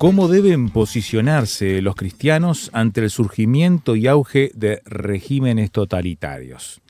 ¿Cómo 0.00 0.28
deben 0.28 0.70
posicionarse 0.70 1.82
los 1.82 1.94
cristianos 1.94 2.70
ante 2.72 3.02
el 3.02 3.10
surgimiento 3.10 3.96
y 3.96 4.06
auge 4.06 4.50
de 4.54 4.80
regímenes 4.86 5.70
totalitarios? 5.72 6.80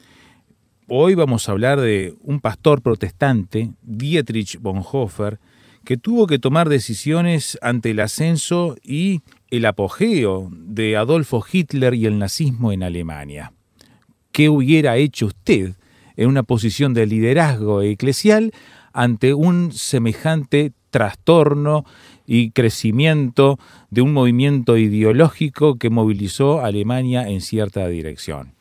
Hoy 0.87 1.17
vamos 1.17 1.49
a 1.49 1.53
hablar 1.53 1.81
de 1.81 2.15
un 2.23 2.39
pastor 2.39 2.83
protestante, 2.83 3.73
Dietrich 3.83 4.61
Bonhoeffer, 4.61 5.41
que 5.85 5.97
tuvo 5.97 6.29
que 6.29 6.39
tomar 6.39 6.69
decisiones 6.69 7.59
ante 7.63 7.91
el 7.91 7.99
ascenso 7.99 8.77
y 8.81 9.23
el 9.51 9.67
apogeo 9.67 10.49
de 10.53 10.97
Adolfo 10.97 11.45
Hitler 11.53 11.95
y 11.95 12.07
el 12.07 12.17
nazismo 12.17 12.71
en 12.71 12.85
Alemania. 12.85 13.53
¿Qué 14.31 14.49
hubiera 14.49 14.99
hecho 14.99 15.27
usted 15.27 15.75
en 16.15 16.29
una 16.29 16.45
posición 16.45 16.95
de 16.95 17.07
liderazgo 17.07 17.83
eclesial 17.83 18.53
ante 18.93 19.35
un 19.35 19.73
semejante 19.73 20.75
trastorno 20.91 21.85
y 22.27 22.51
crecimiento 22.51 23.59
de 23.91 24.03
un 24.03 24.13
movimiento 24.13 24.77
ideológico 24.77 25.77
que 25.77 25.91
movilizó 25.91 26.61
a 26.61 26.67
Alemania 26.67 27.29
en 27.29 27.41
cierta 27.41 27.89
dirección. 27.89 28.53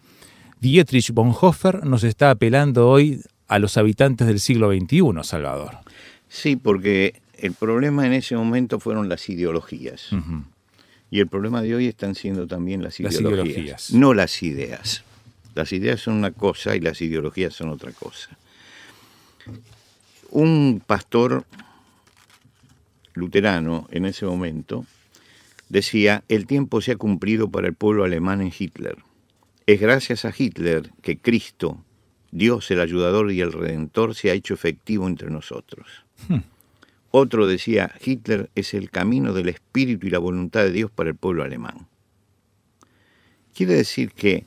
Dietrich 0.59 1.11
Bonhoeffer 1.11 1.85
nos 1.85 2.03
está 2.03 2.31
apelando 2.31 2.89
hoy 2.89 3.21
a 3.47 3.59
los 3.59 3.77
habitantes 3.77 4.27
del 4.27 4.39
siglo 4.39 4.71
XXI, 4.71 5.01
Salvador. 5.23 5.77
Sí, 6.27 6.55
porque 6.55 7.21
el 7.37 7.53
problema 7.53 8.05
en 8.05 8.13
ese 8.13 8.35
momento 8.35 8.79
fueron 8.79 9.09
las 9.09 9.29
ideologías. 9.29 10.09
Y 11.11 11.19
el 11.19 11.27
problema 11.27 11.61
de 11.61 11.75
hoy 11.75 11.87
están 11.87 12.15
siendo 12.15 12.45
también 12.45 12.83
las 12.83 12.99
ideologías, 12.99 13.23
las 13.23 13.31
ideologías, 13.31 13.93
no 13.93 14.13
las 14.13 14.43
ideas. 14.43 15.03
Las 15.55 15.73
ideas 15.73 15.99
son 15.99 16.15
una 16.15 16.31
cosa 16.31 16.75
y 16.75 16.79
las 16.79 17.01
ideologías 17.01 17.53
son 17.53 17.69
otra 17.69 17.91
cosa. 17.91 18.37
Un 20.29 20.81
pastor 20.85 21.45
luterano 23.19 23.87
en 23.91 24.05
ese 24.05 24.25
momento, 24.25 24.85
decía, 25.69 26.23
el 26.27 26.47
tiempo 26.47 26.81
se 26.81 26.93
ha 26.93 26.95
cumplido 26.97 27.49
para 27.49 27.67
el 27.67 27.73
pueblo 27.73 28.03
alemán 28.03 28.41
en 28.41 28.51
Hitler. 28.57 28.97
Es 29.67 29.79
gracias 29.79 30.25
a 30.25 30.33
Hitler 30.35 30.91
que 31.01 31.17
Cristo, 31.17 31.83
Dios 32.31 32.69
el 32.71 32.79
ayudador 32.79 33.31
y 33.31 33.41
el 33.41 33.53
redentor, 33.53 34.15
se 34.15 34.31
ha 34.31 34.33
hecho 34.33 34.53
efectivo 34.53 35.07
entre 35.07 35.29
nosotros. 35.29 35.87
Hmm. 36.27 36.39
Otro 37.11 37.47
decía, 37.47 37.91
Hitler 38.03 38.49
es 38.55 38.73
el 38.73 38.89
camino 38.91 39.33
del 39.33 39.49
espíritu 39.49 40.07
y 40.07 40.11
la 40.11 40.19
voluntad 40.19 40.63
de 40.63 40.71
Dios 40.71 40.91
para 40.91 41.09
el 41.09 41.15
pueblo 41.15 41.43
alemán. 41.43 41.87
Quiere 43.53 43.73
decir 43.73 44.11
que 44.11 44.45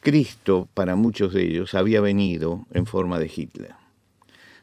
Cristo, 0.00 0.68
para 0.72 0.96
muchos 0.96 1.34
de 1.34 1.42
ellos, 1.42 1.74
había 1.74 2.00
venido 2.00 2.66
en 2.72 2.86
forma 2.86 3.18
de 3.18 3.30
Hitler. 3.34 3.79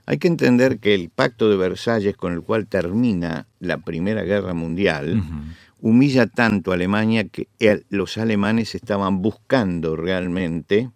Hay 0.07 0.19
que 0.19 0.29
entender 0.29 0.79
que 0.79 0.95
el 0.95 1.09
pacto 1.09 1.49
de 1.49 1.57
Versalles 1.57 2.15
con 2.15 2.31
el 2.31 2.41
cual 2.41 2.65
termina 2.65 3.45
la 3.59 3.79
Primera 3.79 4.23
Guerra 4.23 4.53
Mundial 4.53 5.21
humilla 5.81 6.27
tanto 6.27 6.71
a 6.71 6.75
Alemania 6.75 7.25
que 7.25 7.49
los 7.89 8.17
alemanes 8.17 8.73
estaban 8.73 9.21
buscando 9.21 9.97
realmente 9.97 10.89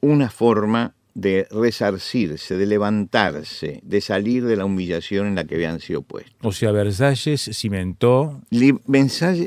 una 0.00 0.30
forma 0.30 0.94
de 1.14 1.48
resarcirse, 1.50 2.56
de 2.56 2.66
levantarse, 2.66 3.80
de 3.82 4.00
salir 4.00 4.44
de 4.44 4.54
la 4.54 4.64
humillación 4.64 5.26
en 5.26 5.34
la 5.34 5.44
que 5.44 5.56
habían 5.56 5.80
sido 5.80 6.02
puestos. 6.02 6.36
O 6.42 6.52
sea, 6.52 6.70
Versalles 6.70 7.50
cimentó... 7.52 8.42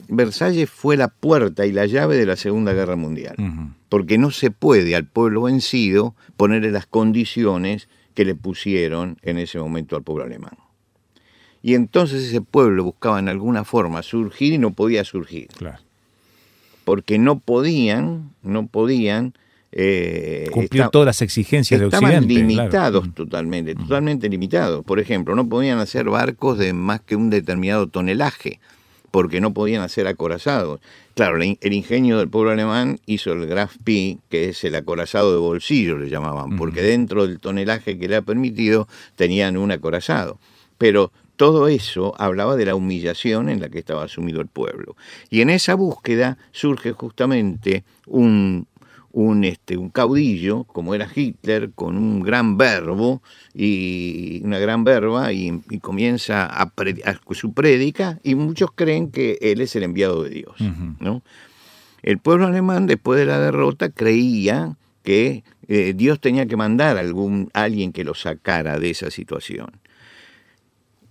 Versalles, 0.09 0.69
fue 0.69 0.97
la 0.97 1.07
puerta 1.07 1.65
y 1.65 1.71
la 1.71 1.85
llave 1.85 2.17
de 2.17 2.25
la 2.25 2.35
Segunda 2.35 2.73
Guerra 2.73 2.97
Mundial, 2.97 3.35
porque 3.87 4.17
no 4.17 4.31
se 4.31 4.51
puede 4.51 4.93
al 4.95 5.05
pueblo 5.05 5.43
vencido 5.43 6.15
ponerle 6.35 6.71
las 6.71 6.85
condiciones 6.85 7.87
que 8.19 8.25
le 8.25 8.35
pusieron 8.35 9.17
en 9.21 9.37
ese 9.37 9.59
momento 9.59 9.95
al 9.95 10.03
pueblo 10.03 10.25
alemán. 10.25 10.57
Y 11.61 11.73
entonces 11.73 12.21
ese 12.21 12.41
pueblo 12.41 12.83
buscaba 12.83 13.17
en 13.17 13.29
alguna 13.29 13.63
forma 13.63 14.03
surgir 14.03 14.51
y 14.51 14.57
no 14.57 14.71
podía 14.71 15.05
surgir. 15.05 15.47
Porque 16.83 17.17
no 17.17 17.39
podían, 17.39 18.31
no 18.43 18.67
podían 18.67 19.35
eh, 19.71 20.49
cumplir 20.51 20.89
todas 20.89 21.05
las 21.05 21.21
exigencias 21.21 21.79
de 21.79 21.85
Occidente. 21.85 22.13
Estaban 22.13 22.27
limitados 22.27 23.13
totalmente, 23.13 23.73
totalmente 23.75 24.27
limitados. 24.27 24.83
Por 24.83 24.99
ejemplo, 24.99 25.33
no 25.33 25.47
podían 25.47 25.79
hacer 25.79 26.09
barcos 26.09 26.57
de 26.57 26.73
más 26.73 26.99
que 26.99 27.15
un 27.15 27.29
determinado 27.29 27.87
tonelaje 27.87 28.59
porque 29.11 29.41
no 29.41 29.53
podían 29.53 29.81
hacer 29.81 30.07
acorazados. 30.07 30.79
Claro, 31.15 31.37
el 31.41 31.73
ingenio 31.73 32.17
del 32.17 32.29
pueblo 32.29 32.51
alemán 32.51 32.99
hizo 33.05 33.33
el 33.33 33.45
Graf 33.45 33.75
Pi, 33.83 34.19
que 34.29 34.49
es 34.49 34.63
el 34.63 34.75
acorazado 34.75 35.33
de 35.33 35.39
bolsillo, 35.39 35.97
le 35.97 36.09
llamaban, 36.09 36.57
porque 36.57 36.81
dentro 36.81 37.27
del 37.27 37.39
tonelaje 37.39 37.99
que 37.99 38.07
le 38.07 38.15
ha 38.15 38.21
permitido 38.21 38.87
tenían 39.15 39.57
un 39.57 39.71
acorazado. 39.71 40.39
Pero 40.77 41.11
todo 41.35 41.67
eso 41.67 42.13
hablaba 42.17 42.55
de 42.55 42.65
la 42.65 42.75
humillación 42.75 43.49
en 43.49 43.61
la 43.61 43.69
que 43.69 43.79
estaba 43.79 44.07
sumido 44.07 44.41
el 44.41 44.47
pueblo. 44.47 44.95
Y 45.29 45.41
en 45.41 45.49
esa 45.49 45.75
búsqueda 45.75 46.37
surge 46.51 46.91
justamente 46.91 47.83
un, 48.05 48.67
un, 49.11 49.43
este, 49.43 49.77
un 49.77 49.89
caudillo, 49.89 50.63
como 50.65 50.93
era 50.93 51.09
Hitler, 51.13 51.71
con 51.73 51.97
un 51.97 52.21
gran 52.21 52.57
verbo 52.57 53.21
y 53.53 54.41
una 54.43 54.59
gran 54.59 54.83
verba, 54.83 55.33
y, 55.33 55.61
comienza 55.81 56.45
a, 56.45 56.71
su 57.31 57.53
prédica, 57.53 58.19
y 58.23 58.35
muchos 58.35 58.71
creen 58.73 59.11
que 59.11 59.37
él 59.41 59.61
es 59.61 59.75
el 59.75 59.83
enviado 59.83 60.23
de 60.23 60.29
Dios. 60.29 60.55
¿no? 60.99 61.21
El 62.01 62.19
pueblo 62.19 62.47
alemán, 62.47 62.87
después 62.87 63.19
de 63.19 63.25
la 63.25 63.39
derrota, 63.39 63.89
creía 63.89 64.77
que 65.03 65.43
eh, 65.67 65.93
Dios 65.95 66.19
tenía 66.19 66.45
que 66.45 66.55
mandar 66.55 66.97
a 66.97 67.01
algún, 67.01 67.49
alguien 67.53 67.91
que 67.91 68.03
lo 68.03 68.13
sacara 68.13 68.79
de 68.79 68.91
esa 68.91 69.11
situación. 69.11 69.79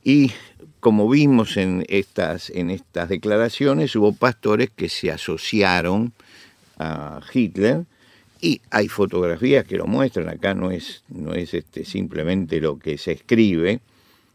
Y 0.03 0.33
como 0.81 1.09
vimos 1.09 1.57
en 1.57 1.85
estas, 1.89 2.51
en 2.51 2.71
estas 2.71 3.09
declaraciones, 3.09 3.95
hubo 3.97 4.13
pastores 4.13 4.71
que 4.71 4.89
se 4.89 5.11
asociaron 5.11 6.13
a 6.79 7.21
Hitler, 7.33 7.85
y 8.41 8.61
hay 8.71 8.89
fotografías 8.89 9.65
que 9.65 9.77
lo 9.77 9.87
muestran, 9.87 10.29
acá 10.29 10.55
no 10.55 10.71
es, 10.71 11.03
no 11.09 11.35
es 11.35 11.55
este, 11.55 11.85
simplemente 11.85 12.61
lo 12.61 12.79
que 12.79 12.97
se 12.99 13.13
escribe, 13.13 13.81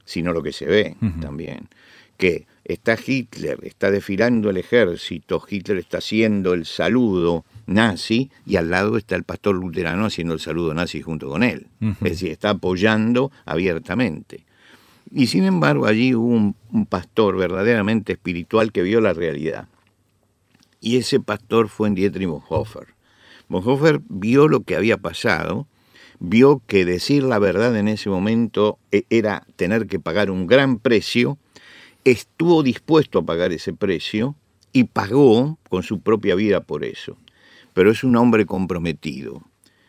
sino 0.05 0.33
lo 0.33 0.43
que 0.43 0.51
se 0.51 0.65
ve 0.65 0.95
también. 1.21 1.69
Que 2.17 2.45
está 2.65 2.97
Hitler, 3.03 3.59
está 3.63 3.91
desfilando 3.91 4.49
el 4.49 4.57
ejército, 4.57 5.41
Hitler 5.47 5.77
está 5.77 5.99
haciendo 5.99 6.53
el 6.53 6.65
saludo 6.65 7.45
nazi 7.65 8.29
y 8.45 8.57
al 8.57 8.69
lado 8.69 8.97
está 8.97 9.15
el 9.15 9.23
pastor 9.23 9.55
luterano 9.55 10.05
haciendo 10.05 10.33
el 10.33 10.39
saludo 10.41 10.73
nazi 10.73 11.01
junto 11.01 11.29
con 11.29 11.43
él. 11.43 11.67
Es 11.79 12.11
decir, 12.11 12.31
está 12.31 12.51
apoyando 12.51 13.31
abiertamente. 13.45 14.43
Y 15.11 15.27
sin 15.27 15.45
embargo 15.45 15.85
allí 15.85 16.13
hubo 16.13 16.27
un, 16.27 16.55
un 16.71 16.85
pastor 16.85 17.37
verdaderamente 17.37 18.13
espiritual 18.13 18.71
que 18.71 18.81
vio 18.81 18.99
la 18.99 19.13
realidad. 19.13 19.67
Y 20.83 20.97
ese 20.97 21.21
pastor 21.21 21.69
fue 21.69 21.87
en 21.87 21.95
Dietrich 21.95 22.27
Bonhoeffer. 22.27 22.87
Bonhoeffer 23.47 24.01
vio 24.09 24.49
lo 24.49 24.63
que 24.63 24.75
había 24.75 24.97
pasado, 24.97 25.65
vio 26.19 26.61
que 26.67 26.83
decir 26.83 27.23
la 27.23 27.39
verdad 27.39 27.77
en 27.77 27.87
ese 27.87 28.09
momento 28.09 28.77
e, 28.91 29.05
era 29.09 29.47
tener 29.55 29.87
que 29.87 30.01
pagar 30.01 30.29
un 30.29 30.45
gran 30.45 30.79
precio, 30.79 31.37
estuvo 32.03 32.63
dispuesto 32.63 33.19
a 33.19 33.25
pagar 33.25 33.53
ese 33.53 33.71
precio 33.71 34.35
y 34.73 34.83
pagó 34.83 35.57
con 35.69 35.83
su 35.83 36.01
propia 36.01 36.35
vida 36.35 36.59
por 36.59 36.83
eso. 36.83 37.15
Pero 37.73 37.89
es 37.89 38.03
un 38.03 38.17
hombre 38.17 38.45
comprometido, 38.45 39.41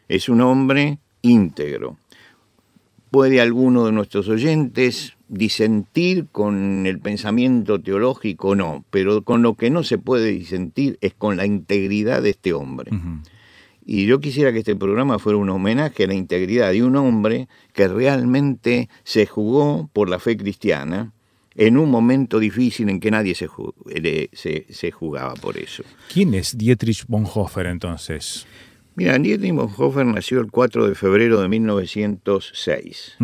es 0.07 0.29
un 0.29 0.43
hombre 0.43 1.01
íntegro. 1.23 1.99
¿Puede 3.11 3.41
alguno 3.41 3.85
de 3.85 3.91
nuestros 3.91 4.29
oyentes 4.29 5.17
disentir 5.29 6.27
con 6.31 6.87
el 6.87 7.01
pensamiento 7.01 7.81
teológico? 7.81 8.55
No, 8.55 8.85
pero 8.91 9.23
con 9.23 9.43
lo 9.43 9.55
que 9.55 9.71
no 9.71 9.83
se 9.83 9.99
puede 9.99 10.31
disentir 10.31 10.99
es 11.01 11.15
con 11.15 11.37
la 11.37 11.47
integridad 11.47 12.23
de 12.23 12.31
este 12.31 12.53
hombre. 12.53 12.91
Y 13.87 14.07
yo 14.07 14.21
quisiera 14.21 14.53
que 14.53 14.61
este 14.61 14.77
programa 14.77 15.19
fuera 15.19 15.39
un 15.39 15.51
homenaje 15.51 16.05
a 16.05 16.07
la 16.07 16.15
integridad 16.15 16.73
de 16.73 16.83
un 16.83 16.97
hombre 16.97 17.49
que 17.73 17.87
realmente 17.87 18.89
se 19.03 19.27
jugó 19.27 19.91
por 19.93 20.09
la 20.09 20.19
fe 20.19 20.37
cristiana 20.37 21.13
en 21.55 21.77
un 21.77 21.91
momento 21.91 22.39
difícil 22.39 22.89
en 22.89 22.99
que 22.99 23.11
nadie 23.11 23.35
se, 23.35 23.49
se, 24.71 24.91
jugaba 24.91 25.35
por 25.35 25.57
eso. 25.57 25.85
¿Quién 26.13 26.35
es 26.35 26.57
Dietrich 26.59 27.05
Bonhoeffer 27.07 27.67
entonces? 27.67 28.47
Mira, 28.97 29.19
Dietrich 29.19 29.55
Bonhoeffer 29.55 30.07
nació 30.07 30.41
el 30.41 30.51
4 30.51 30.89
de 30.89 30.95
febrero 30.95 31.41
de 31.41 31.49
1906 31.49 33.17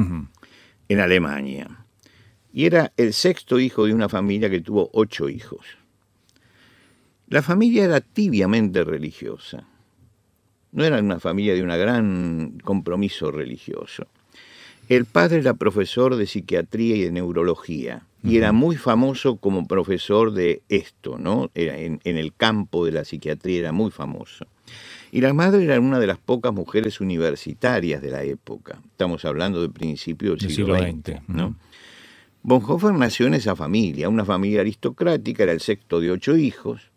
en 0.88 1.00
Alemania 1.00 1.79
y 2.52 2.66
era 2.66 2.92
el 2.96 3.12
sexto 3.12 3.58
hijo 3.58 3.86
de 3.86 3.94
una 3.94 4.08
familia 4.08 4.50
que 4.50 4.60
tuvo 4.60 4.90
ocho 4.92 5.28
hijos. 5.28 5.66
La 7.28 7.42
familia 7.42 7.84
era 7.84 8.00
tibiamente 8.00 8.82
religiosa. 8.82 9.64
No 10.72 10.84
era 10.84 10.98
una 10.98 11.20
familia 11.20 11.54
de 11.54 11.62
un 11.62 11.68
gran 11.68 12.58
compromiso 12.64 13.30
religioso. 13.30 14.06
El 14.88 15.04
padre 15.04 15.38
era 15.38 15.54
profesor 15.54 16.16
de 16.16 16.26
psiquiatría 16.26 16.96
y 16.96 17.02
de 17.04 17.12
neurología 17.12 18.02
y 18.22 18.36
era 18.36 18.52
muy 18.52 18.76
famoso 18.76 19.36
como 19.36 19.66
profesor 19.66 20.32
de 20.32 20.62
esto, 20.68 21.18
¿no? 21.18 21.50
Era 21.54 21.78
en, 21.78 22.00
el 22.04 22.34
campo 22.34 22.84
de 22.84 22.92
la 22.92 23.04
psiquiatría 23.04 23.60
era 23.60 23.72
muy 23.72 23.90
famoso. 23.90 24.46
Y 25.12 25.20
la 25.20 25.32
madre 25.32 25.64
era 25.64 25.80
una 25.80 25.98
de 25.98 26.06
las 26.06 26.18
pocas 26.18 26.52
mujeres 26.52 27.00
universitarias 27.00 28.02
de 28.02 28.10
la 28.10 28.24
época. 28.24 28.78
Estamos 28.90 29.24
hablando 29.24 29.60
del 29.60 29.70
principio 29.70 30.36
del 30.36 30.50
siglo, 30.50 30.76
XX, 30.76 31.28
¿no? 31.28 31.56
Bonhoeffer 32.42 32.92
nació 32.94 33.26
en 33.26 33.34
esa 33.34 33.54
familia, 33.54 34.08
una 34.08 34.24
familia 34.24 34.60
aristocrática, 34.60 35.42
era 35.42 35.52
el 35.52 35.60
sexto 35.60 36.00
de 36.00 36.10
ocho 36.10 36.36
hijos, 36.36 36.90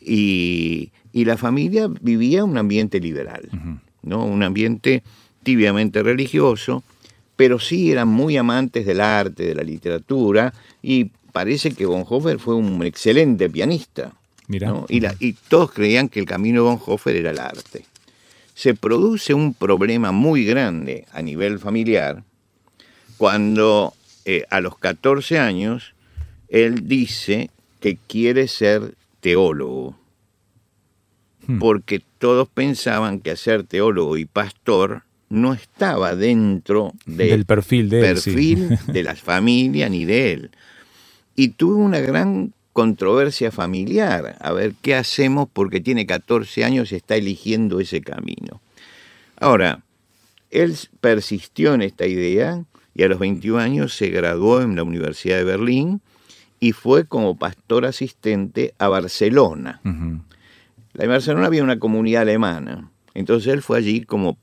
y, 0.00 0.90
la 1.12 1.36
familia 1.36 1.88
vivía 2.00 2.44
un 2.44 2.58
ambiente 2.58 3.00
liberal, 3.00 3.48
¿no? 4.02 4.24
un 4.24 4.42
ambiente 4.42 5.02
tibiamente 5.42 6.02
religioso, 6.02 6.82
pero 7.36 7.58
sí 7.58 7.90
eran 7.90 8.08
muy 8.08 8.36
amantes 8.36 8.86
del 8.86 9.00
arte, 9.00 9.44
de 9.44 9.54
la 9.54 9.62
literatura, 9.62 10.52
y 10.82 11.10
parece 11.32 11.72
que 11.72 11.86
Bonhoeffer 11.86 12.38
fue 12.38 12.54
un 12.54 12.84
excelente 12.84 13.48
pianista. 13.48 14.12
Y, 14.88 15.02
y, 15.20 15.32
todos 15.48 15.72
creían 15.72 16.08
que 16.08 16.20
el 16.20 16.26
camino 16.26 16.62
de 16.62 16.70
Bonhoeffer 16.70 17.16
era 17.16 17.30
el 17.30 17.38
arte. 17.38 17.84
Se 18.54 18.74
produce 18.74 19.34
un 19.34 19.54
problema 19.54 20.10
muy 20.10 20.44
grande 20.44 21.04
a 21.12 21.22
nivel 21.22 21.58
familiar 21.58 22.24
cuando 23.18 23.92
eh, 24.24 24.44
a 24.48 24.60
los 24.60 24.78
14 24.78 25.38
años 25.38 25.94
él 26.48 26.88
dice 26.88 27.50
que 27.80 27.96
quiere 27.96 28.48
ser 28.48 28.94
teólogo, 29.20 29.98
hmm. 31.46 31.58
porque 31.58 32.02
todos 32.18 32.48
pensaban 32.48 33.20
que 33.20 33.36
ser 33.36 33.64
teólogo 33.64 34.16
y 34.16 34.24
pastor 34.24 35.02
no 35.28 35.52
estaba 35.52 36.16
dentro 36.16 36.94
del 37.04 37.44
perfil, 37.44 37.90
de, 37.90 38.00
perfil 38.00 38.78
de 38.86 39.02
la 39.02 39.14
familia 39.14 39.88
ni 39.88 40.04
de 40.04 40.32
él. 40.32 40.50
Y 41.36 41.48
tuvo 41.48 41.76
una 41.76 42.00
gran 42.00 42.54
controversia 42.72 43.50
familiar, 43.50 44.36
a 44.40 44.52
ver 44.52 44.74
qué 44.80 44.94
hacemos 44.94 45.48
porque 45.52 45.80
tiene 45.80 46.06
14 46.06 46.64
años 46.64 46.92
y 46.92 46.96
está 46.96 47.16
eligiendo 47.16 47.80
ese 47.80 48.00
camino. 48.00 48.60
Ahora, 49.36 49.82
él 50.50 50.76
persistió 51.00 51.74
en 51.74 51.82
esta 51.82 52.06
idea 52.06 52.64
y 52.98 53.04
a 53.04 53.08
los 53.08 53.20
21 53.20 53.60
años 53.60 53.94
se 53.94 54.08
graduó 54.08 54.60
en 54.60 54.74
la 54.74 54.82
Universidad 54.82 55.36
de 55.36 55.44
Berlín 55.44 56.00
y 56.58 56.72
fue 56.72 57.06
como 57.06 57.36
pastor 57.38 57.86
asistente 57.86 58.74
a 58.76 58.88
Barcelona. 58.88 59.80
En 59.84 60.24
Barcelona 60.94 61.46
había 61.46 61.62
una 61.62 61.78
comunidad 61.78 62.22
alemana, 62.22 62.90
entonces 63.14 63.52
él 63.52 63.62
fue 63.62 63.78
allí 63.78 64.00
como 64.00 64.36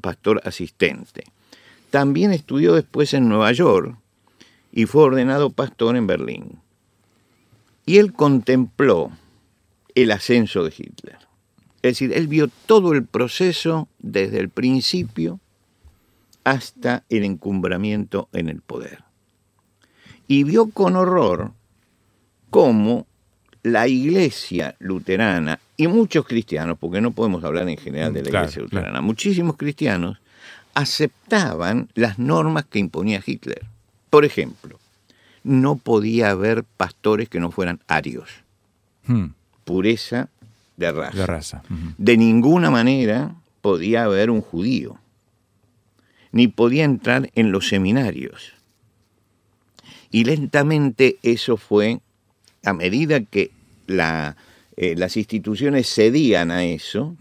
pastor 0.00 0.40
asistente. 0.44 1.24
También 1.90 2.32
estudió 2.32 2.72
después 2.72 3.12
en 3.12 3.28
Nueva 3.28 3.52
York 3.52 3.94
y 4.72 4.86
fue 4.86 5.02
ordenado 5.02 5.50
pastor 5.50 5.96
en 5.96 6.06
Berlín. 6.06 6.58
Y 7.84 7.98
él 7.98 8.14
contempló 8.14 9.10
el 9.94 10.12
ascenso 10.12 10.64
de 10.64 10.72
Hitler. 10.74 11.18
Es 11.82 11.98
decir, 11.98 12.14
él 12.14 12.26
vio 12.26 12.48
todo 12.64 12.94
el 12.94 13.04
proceso 13.04 13.86
desde 13.98 14.40
el 14.40 14.48
principio 14.48 15.40
hasta 16.46 17.02
el 17.08 17.24
encumbramiento 17.24 18.28
en 18.32 18.48
el 18.48 18.60
poder. 18.60 19.02
Y 20.28 20.44
vio 20.44 20.70
con 20.70 20.94
horror 20.94 21.50
cómo 22.50 23.08
la 23.64 23.88
iglesia 23.88 24.76
luterana 24.78 25.58
y 25.76 25.88
muchos 25.88 26.24
cristianos, 26.24 26.78
porque 26.78 27.00
no 27.00 27.10
podemos 27.10 27.42
hablar 27.42 27.68
en 27.68 27.76
general 27.76 28.14
de 28.14 28.22
la 28.22 28.28
iglesia 28.28 28.62
luterana, 28.62 29.00
muchísimos 29.00 29.56
cristianos 29.56 30.18
aceptaban 30.74 31.88
las 31.94 32.20
normas 32.20 32.64
que 32.66 32.78
imponía 32.78 33.20
Hitler. 33.26 33.66
Por 34.08 34.24
ejemplo, 34.24 34.78
no 35.42 35.74
podía 35.74 36.30
haber 36.30 36.62
pastores 36.62 37.28
que 37.28 37.40
no 37.40 37.50
fueran 37.50 37.80
arios. 37.88 38.30
Hmm. 39.08 39.30
Pureza 39.64 40.28
de 40.76 40.92
raza. 40.92 41.16
De, 41.16 41.26
raza. 41.26 41.62
de 41.98 42.16
ninguna 42.16 42.70
manera 42.70 43.34
podía 43.62 44.04
haber 44.04 44.30
un 44.30 44.42
judío 44.42 45.00
ni 46.36 46.48
podía 46.48 46.84
entrar 46.84 47.30
en 47.34 47.50
los 47.50 47.68
seminarios. 47.68 48.52
Y 50.10 50.24
lentamente 50.24 51.16
eso 51.22 51.56
fue, 51.56 52.00
a 52.62 52.74
medida 52.74 53.22
que 53.22 53.52
la, 53.86 54.36
eh, 54.76 54.94
las 54.96 55.16
instituciones 55.16 55.88
cedían 55.88 56.50
a 56.50 56.62
eso, 56.64 57.16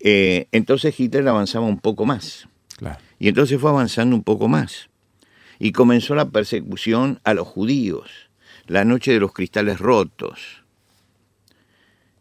eh, 0.00 0.48
entonces 0.52 1.00
Hitler 1.00 1.26
avanzaba 1.26 1.64
un 1.64 1.80
poco 1.80 2.04
más. 2.04 2.46
Y 3.18 3.28
entonces 3.28 3.58
fue 3.58 3.70
avanzando 3.70 4.14
un 4.14 4.22
poco 4.22 4.46
más. 4.46 4.90
Y 5.58 5.72
comenzó 5.72 6.14
la 6.14 6.28
persecución 6.28 7.20
a 7.24 7.32
los 7.32 7.48
judíos, 7.48 8.10
la 8.66 8.84
noche 8.84 9.12
de 9.12 9.20
los 9.20 9.32
cristales 9.32 9.78
rotos. 9.78 10.62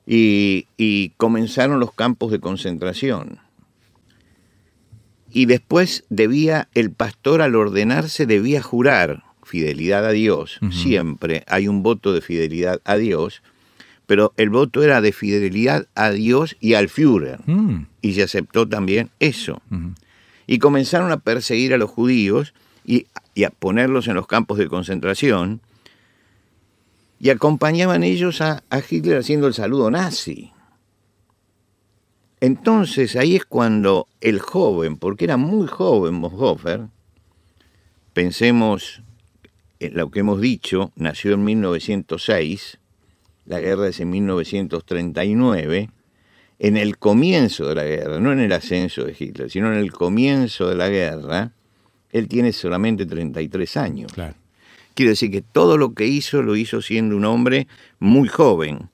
y 0.05 1.09
comenzaron 1.17 1.81
los 1.81 1.93
campos 1.93 2.31
de 2.31 2.39
concentración 2.39 3.39
y 5.33 5.47
después 5.47 6.05
debía, 6.09 6.69
el 6.75 6.91
pastor 6.91 7.41
al 7.41 7.55
ordenarse 7.55 8.27
debía 8.27 8.61
jurar 8.61 9.23
fidelidad 9.43 10.05
a 10.05 10.11
Dios, 10.11 10.59
siempre 10.71 11.43
hay 11.47 11.67
un 11.67 11.83
voto 11.83 12.13
de 12.13 12.21
fidelidad 12.21 12.81
a 12.85 12.95
Dios, 12.95 13.41
pero 14.05 14.33
el 14.37 14.49
voto 14.51 14.83
era 14.83 15.01
de 15.01 15.11
fidelidad 15.11 15.87
a 15.95 16.11
Dios 16.11 16.55
y 16.59 16.75
al 16.75 16.87
Führer, 16.87 17.39
mm. 17.45 17.87
y 18.01 18.13
se 18.13 18.23
aceptó 18.23 18.69
también 18.69 19.09
eso. 19.19 19.61
Y 20.45 20.59
comenzaron 20.59 21.11
a 21.11 21.17
perseguir 21.17 21.73
a 21.73 21.77
los 21.77 21.89
judíos 21.89 22.53
y, 22.85 23.07
a 23.43 23.49
ponerlos 23.49 24.07
en 24.07 24.15
los 24.15 24.27
campos 24.27 24.59
de 24.59 24.67
concentración, 24.67 25.61
y 27.19 27.31
acompañaban 27.31 28.03
ellos 28.03 28.39
a, 28.41 28.63
a 28.69 28.81
Hitler 28.87 29.17
haciendo 29.17 29.47
el 29.47 29.53
saludo 29.55 29.89
nazi. 29.89 30.52
Entonces 32.43 33.15
ahí 33.15 33.37
es 33.37 33.45
cuando 33.45 34.09
el 34.19 34.39
joven, 34.39 34.97
porque 34.97 35.23
era 35.23 35.37
muy 35.37 35.65
joven 35.65 36.19
Bonhoeffer, 36.19 36.87
pensemos 38.11 39.01
en 39.79 39.93
lo 39.93 40.11
que 40.11 40.19
hemos 40.19 40.41
dicho, 40.41 40.91
nació 40.97 41.35
en 41.35 41.45
1906, 41.45 42.79
la 43.45 43.61
guerra 43.61 43.87
es 43.87 44.01
en 44.01 44.09
1939, 44.09 45.89
en 46.59 46.75
el 46.75 46.97
comienzo 46.97 47.69
de 47.69 47.75
la 47.75 47.85
guerra, 47.85 48.19
no 48.19 48.33
en 48.33 48.41
el 48.41 48.51
ascenso 48.51 49.05
de 49.05 49.15
Hitler, 49.17 49.49
sino 49.49 49.71
en 49.71 49.79
el 49.79 49.93
comienzo 49.93 50.67
de 50.67 50.75
la 50.75 50.89
guerra, 50.89 51.53
él 52.11 52.27
tiene 52.27 52.51
solamente 52.51 53.05
33 53.05 53.77
años. 53.77 54.11
Claro. 54.11 54.35
Quiere 54.95 55.11
decir 55.11 55.31
que 55.31 55.43
todo 55.43 55.77
lo 55.77 55.93
que 55.93 56.07
hizo 56.07 56.41
lo 56.41 56.57
hizo 56.57 56.81
siendo 56.81 57.15
un 57.15 57.23
hombre 57.23 57.69
muy 57.99 58.27
joven, 58.27 58.89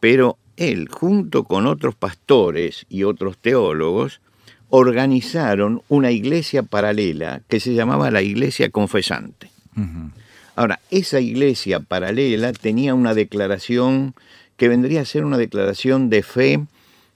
pero 0.00 0.38
él, 0.56 0.88
junto 0.88 1.44
con 1.44 1.66
otros 1.66 1.94
pastores 1.94 2.86
y 2.88 3.04
otros 3.04 3.38
teólogos, 3.38 4.20
organizaron 4.68 5.82
una 5.88 6.10
iglesia 6.10 6.62
paralela 6.62 7.42
que 7.48 7.60
se 7.60 7.74
llamaba 7.74 8.10
la 8.10 8.22
Iglesia 8.22 8.70
Confesante. 8.70 9.50
Ahora, 10.56 10.80
esa 10.90 11.20
iglesia 11.20 11.80
paralela 11.80 12.52
tenía 12.52 12.94
una 12.94 13.14
declaración 13.14 14.14
que 14.56 14.68
vendría 14.68 15.00
a 15.00 15.04
ser 15.04 15.24
una 15.24 15.38
declaración 15.38 16.10
de 16.10 16.22
fe 16.22 16.64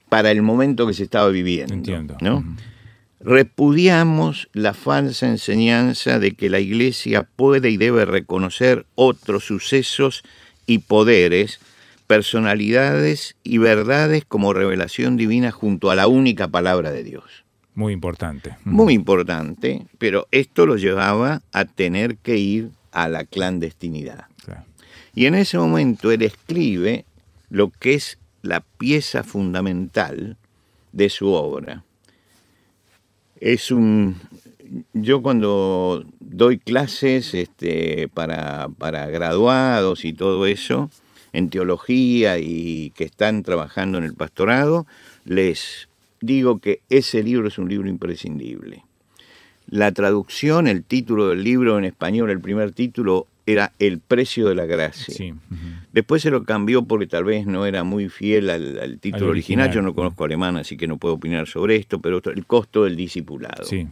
para 0.09 0.31
el 0.31 0.43
momento 0.43 0.87
que 0.87 0.95
se 0.95 1.05
estaba 1.05 1.29
viviendo. 1.29 1.75
Entiendo. 1.75 2.17
¿no? 2.21 2.45
Repudiamos 3.21 4.49
la 4.53 4.75
falsa 4.75 5.29
enseñanza 5.29 6.19
de 6.19 6.35
que 6.35 6.51
la 6.51 6.61
iglesia 6.61 7.29
puede 7.37 7.71
y 7.71 7.77
debe 7.77 8.05
reconocer 8.05 8.87
otros 8.95 9.45
sucesos 9.45 10.23
y 10.67 10.79
poderes 10.79 11.61
personalidades 12.09 13.37
y 13.45 13.59
verdades 13.59 14.25
como 14.27 14.55
revelación 14.55 15.17
divina 15.17 15.53
junto 15.53 15.93
a 15.93 15.95
la 15.95 16.09
única 16.09 16.49
palabra 16.49 16.91
de 16.91 17.05
Dios. 17.05 17.45
Muy 17.75 17.93
importante. 17.93 18.57
Muy 18.65 18.95
importante, 18.95 19.87
pero 19.99 20.27
esto 20.33 20.67
lo 20.67 20.77
llevaba 20.77 21.43
a 21.53 21.65
tener 21.67 22.17
que 22.17 22.37
ir 22.39 22.71
a 22.91 23.09
la 23.09 23.25
clandestinidad. 23.25 24.25
Y 25.15 25.27
en 25.27 25.35
ese 25.35 25.59
momento 25.59 26.11
él 26.11 26.23
escribe 26.23 27.05
lo 27.51 27.71
que 27.71 27.95
es 27.95 28.19
la 28.43 28.61
pieza 28.61 29.23
fundamental 29.23 30.37
de 30.93 31.11
su 31.11 31.33
obra. 31.33 31.85
Es 33.41 33.71
un. 33.71 34.17
Yo 34.93 35.23
cuando 35.23 36.05
doy 36.21 36.59
clases 36.59 37.35
este, 37.35 38.09
para, 38.09 38.69
para 38.79 39.07
graduados 39.07 40.05
y 40.05 40.13
todo 40.13 40.47
eso, 40.47 40.91
en 41.33 41.51
teología 41.51 42.39
y 42.39 42.91
que 42.97 43.05
están 43.05 43.43
trabajando 43.43 43.99
en 43.99 44.05
el 44.05 44.15
pastorado, 44.15 44.87
les 45.25 45.89
digo 46.21 46.59
que 46.59 46.81
ese 46.89 47.23
libro 47.23 47.49
es 47.49 47.59
un 47.59 47.69
libro 47.69 47.89
imprescindible. 47.89 48.85
La 49.71 49.93
traducción, 49.93 50.67
el 50.67 50.83
título 50.83 51.29
del 51.29 51.45
libro 51.45 51.79
en 51.79 51.85
español, 51.85 52.31
el 52.31 52.41
primer 52.41 52.73
título 52.73 53.27
era 53.45 53.73
El 53.79 53.99
precio 53.99 54.49
de 54.49 54.55
la 54.55 54.67
gracia. 54.67 55.15
Sí. 55.15 55.35
Después 55.93 56.23
se 56.23 56.31
lo 56.31 56.45
cambió 56.45 56.83
porque 56.85 57.07
tal 57.07 57.25
vez 57.25 57.47
no 57.47 57.65
era 57.67 57.83
muy 57.85 58.09
fiel 58.09 58.51
al, 58.51 58.79
al 58.79 58.99
título 58.99 59.25
Al 59.27 59.31
original. 59.31 59.67
original. 59.69 59.73
Yo 59.73 59.83
no 59.83 59.95
conozco 59.95 60.25
alemán, 60.25 60.57
así 60.57 60.77
que 60.77 60.87
no 60.87 60.97
puedo 60.99 61.15
opinar 61.15 61.47
sobre 61.47 61.77
esto, 61.77 61.99
pero 62.01 62.21
el 62.35 62.47
costo 62.47 62.85
del 62.85 62.97
discipulado. 62.97 63.65
Sí. 63.65 63.87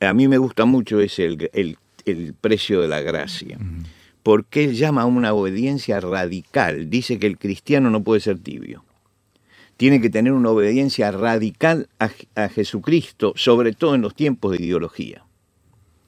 A 0.00 0.12
mí 0.14 0.28
me 0.28 0.38
gusta 0.38 0.64
mucho 0.66 1.00
ese 1.00 1.24
el, 1.26 1.50
el- 1.52 1.78
el 2.06 2.34
precio 2.38 2.82
de 2.82 2.88
la 2.88 3.00
gracia, 3.00 3.58
porque 4.24 4.64
él 4.64 4.74
llama 4.74 5.02
a 5.02 5.06
una 5.06 5.34
obediencia 5.34 6.00
radical. 6.00 6.88
Dice 6.88 7.18
que 7.18 7.26
el 7.26 7.38
cristiano 7.38 7.90
no 7.90 8.02
puede 8.02 8.20
ser 8.20 8.38
tibio. 8.38 8.82
Tiene 9.76 10.00
que 10.00 10.08
tener 10.08 10.32
una 10.32 10.50
obediencia 10.50 11.12
radical 11.12 11.88
a, 11.98 12.10
a 12.34 12.48
Jesucristo, 12.48 13.34
sobre 13.36 13.72
todo 13.72 13.94
en 13.94 14.00
los 14.00 14.14
tiempos 14.14 14.52
de 14.52 14.64
ideología, 14.64 15.24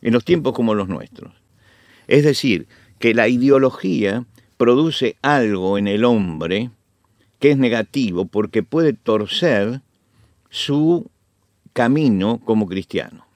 en 0.00 0.14
los 0.14 0.24
tiempos 0.24 0.54
como 0.54 0.74
los 0.74 0.88
nuestros. 0.88 1.34
Es 2.08 2.24
decir, 2.24 2.66
que 2.98 3.12
la 3.12 3.28
ideología 3.28 4.24
produce 4.56 5.16
algo 5.20 5.76
en 5.76 5.86
el 5.86 6.02
hombre 6.04 6.70
que 7.38 7.50
es 7.50 7.58
negativo 7.58 8.24
porque 8.24 8.62
puede 8.62 8.94
torcer 8.94 9.82
su 10.48 11.10
camino 11.74 12.40
como 12.46 12.66
cristiano. 12.66 13.26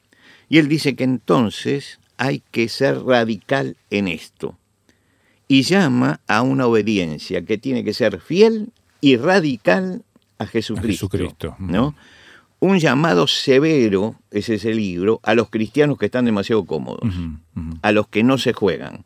Y 0.48 0.56
él 0.56 0.68
dice 0.68 0.96
que 0.96 1.04
entonces 1.04 2.00
hay 2.16 2.42
que 2.50 2.70
ser 2.70 3.02
radical 3.02 3.76
en 3.90 4.08
esto. 4.08 4.56
Y 5.50 5.62
llama 5.62 6.20
a 6.28 6.42
una 6.42 6.66
obediencia 6.68 7.44
que 7.44 7.58
tiene 7.58 7.82
que 7.82 7.92
ser 7.92 8.20
fiel 8.20 8.68
y 9.00 9.16
radical 9.16 10.02
a 10.38 10.46
Jesucristo. 10.46 11.08
Jesucristo. 11.08 11.56
¿no? 11.58 11.96
Un 12.60 12.78
llamado 12.78 13.26
severo, 13.26 14.14
ese 14.30 14.54
es 14.54 14.64
el 14.64 14.76
libro, 14.76 15.18
a 15.24 15.34
los 15.34 15.50
cristianos 15.50 15.98
que 15.98 16.06
están 16.06 16.24
demasiado 16.26 16.64
cómodos, 16.66 17.10
a 17.82 17.90
los 17.90 18.06
que 18.06 18.22
no 18.22 18.38
se 18.38 18.52
juegan, 18.52 19.04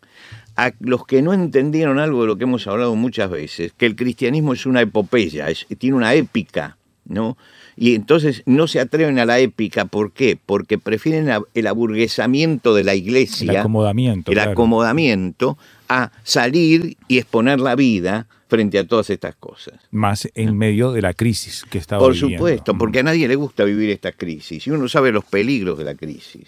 a 0.56 0.72
los 0.80 1.06
que 1.06 1.22
no 1.22 1.32
entendieron 1.32 1.98
algo 1.98 2.20
de 2.22 2.26
lo 2.26 2.36
que 2.36 2.44
hemos 2.44 2.66
hablado 2.66 2.94
muchas 2.94 3.30
veces, 3.30 3.72
que 3.76 3.86
el 3.86 3.96
cristianismo 3.96 4.52
es 4.52 4.66
una 4.66 4.82
epopeya, 4.82 5.48
es- 5.50 5.66
tiene 5.78 5.96
una 5.96 6.12
épica, 6.14 6.76
¿no? 7.06 7.38
Y 7.76 7.94
entonces 7.94 8.42
no 8.46 8.66
se 8.68 8.80
atreven 8.80 9.18
a 9.18 9.24
la 9.24 9.38
épica, 9.40 9.84
¿por 9.86 10.12
qué? 10.12 10.36
Porque 10.44 10.76
prefieren 10.78 11.30
a- 11.30 11.40
el 11.54 11.66
aburguesamiento 11.68 12.74
de 12.74 12.84
la 12.84 12.94
iglesia, 12.94 13.50
El 13.52 13.56
acomodamiento. 13.58 14.30
el 14.30 14.36
claro. 14.36 14.50
acomodamiento, 14.52 15.58
a 15.88 16.10
salir 16.22 16.96
y 17.08 17.18
exponer 17.18 17.60
la 17.60 17.74
vida 17.74 18.26
frente 18.48 18.78
a 18.78 18.86
todas 18.86 19.10
estas 19.10 19.34
cosas. 19.34 19.74
Más 19.90 20.28
en 20.34 20.56
medio 20.56 20.92
de 20.92 21.02
la 21.02 21.14
crisis 21.14 21.64
que 21.68 21.78
estaba 21.78 22.00
Por 22.00 22.12
viviendo. 22.12 22.38
supuesto, 22.38 22.78
porque 22.78 23.00
a 23.00 23.02
nadie 23.02 23.26
le 23.26 23.34
gusta 23.36 23.64
vivir 23.64 23.90
esta 23.90 24.12
crisis 24.12 24.66
y 24.66 24.70
uno 24.70 24.88
sabe 24.88 25.12
los 25.12 25.24
peligros 25.24 25.78
de 25.78 25.84
la 25.84 25.94
crisis. 25.94 26.44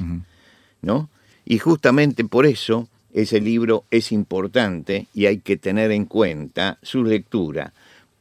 ¿no? 0.83 1.09
Y 1.45 1.59
justamente 1.59 2.25
por 2.25 2.47
eso 2.47 2.89
ese 3.13 3.41
libro 3.41 3.85
es 3.91 4.13
importante 4.13 5.07
y 5.15 5.27
hay 5.27 5.39
que 5.39 5.57
tener 5.57 5.91
en 5.91 6.05
cuenta 6.05 6.79
su 6.83 7.03
lectura. 7.03 7.73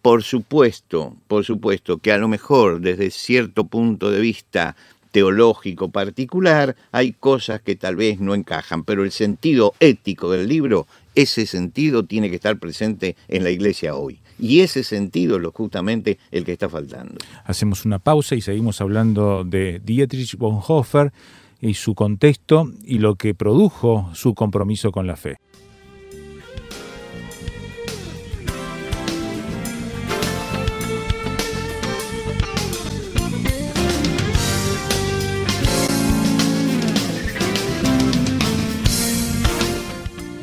Por 0.02 0.24
supuesto, 0.24 1.16
por 1.28 1.44
supuesto 1.44 1.98
que 1.98 2.12
a 2.12 2.18
lo 2.18 2.28
mejor 2.28 2.80
desde 2.80 3.12
cierto 3.12 3.66
punto 3.66 4.12
de 4.12 4.20
vista 4.20 4.76
teológico 5.12 5.90
particular 5.90 6.76
hay 6.92 7.14
cosas 7.14 7.62
que 7.62 7.76
tal 7.76 7.96
vez 7.96 8.20
no 8.20 8.36
encajan, 8.36 8.84
pero 8.84 9.04
el 9.04 9.12
sentido 9.12 9.74
ético 9.80 10.32
del 10.32 10.48
libro, 10.48 10.88
ese 11.16 11.46
sentido 11.46 12.06
tiene 12.06 12.30
que 12.30 12.36
estar 12.36 12.60
presente 12.60 13.16
en 13.28 13.44
la 13.44 13.50
iglesia 13.50 13.96
hoy. 13.96 14.20
Y 14.38 14.60
ese 14.60 14.84
sentido 14.84 15.38
es 15.38 15.42
lo 15.42 15.52
justamente 15.52 16.20
el 16.32 16.44
que 16.44 16.52
está 16.52 16.70
faltando. 16.70 17.16
Hacemos 17.46 17.86
una 17.86 18.00
pausa 18.00 18.36
y 18.36 18.42
seguimos 18.42 18.82
hablando 18.82 19.44
de 19.44 19.80
Dietrich 19.84 20.38
Bonhoeffer 20.38 21.14
y 21.62 21.74
su 21.76 21.96
contexto 21.96 22.70
y 22.84 23.00
lo 23.00 23.16
que 23.16 23.34
produjo 23.34 24.10
su 24.14 24.36
compromiso 24.36 24.92
con 24.92 25.08
la 25.08 25.16
fe. 25.16 25.38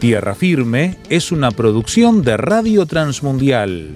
Tierra 0.00 0.34
Firme 0.34 0.96
es 1.10 1.30
una 1.30 1.50
producción 1.50 2.22
de 2.22 2.38
Radio 2.38 2.86
Transmundial. 2.86 3.94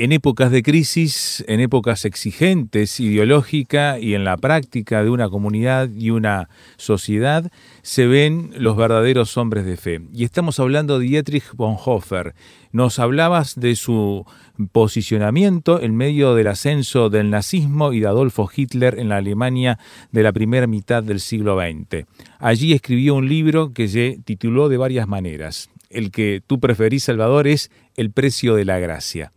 En 0.00 0.12
épocas 0.12 0.52
de 0.52 0.62
crisis, 0.62 1.44
en 1.48 1.58
épocas 1.58 2.04
exigentes 2.04 3.00
ideológica 3.00 3.98
y 3.98 4.14
en 4.14 4.22
la 4.22 4.36
práctica 4.36 5.02
de 5.02 5.10
una 5.10 5.28
comunidad 5.28 5.90
y 5.90 6.10
una 6.10 6.48
sociedad, 6.76 7.50
se 7.82 8.06
ven 8.06 8.52
los 8.56 8.76
verdaderos 8.76 9.36
hombres 9.36 9.66
de 9.66 9.76
fe. 9.76 10.00
Y 10.14 10.22
estamos 10.22 10.60
hablando 10.60 11.00
de 11.00 11.06
Dietrich 11.06 11.52
Bonhoeffer. 11.52 12.36
Nos 12.70 13.00
hablabas 13.00 13.58
de 13.58 13.74
su 13.74 14.24
posicionamiento 14.70 15.82
en 15.82 15.96
medio 15.96 16.36
del 16.36 16.46
ascenso 16.46 17.10
del 17.10 17.30
nazismo 17.30 17.92
y 17.92 17.98
de 17.98 18.06
Adolfo 18.06 18.48
Hitler 18.54 19.00
en 19.00 19.08
la 19.08 19.16
Alemania 19.16 19.80
de 20.12 20.22
la 20.22 20.32
primera 20.32 20.68
mitad 20.68 21.02
del 21.02 21.18
siglo 21.18 21.58
XX. 21.58 22.06
Allí 22.38 22.72
escribió 22.72 23.16
un 23.16 23.28
libro 23.28 23.72
que 23.72 23.88
se 23.88 24.20
tituló 24.24 24.68
de 24.68 24.76
varias 24.76 25.08
maneras. 25.08 25.70
El 25.90 26.12
que 26.12 26.40
tú 26.46 26.60
preferís, 26.60 27.02
Salvador, 27.02 27.48
es 27.48 27.72
El 27.96 28.12
precio 28.12 28.54
de 28.54 28.64
la 28.64 28.78
gracia. 28.78 29.32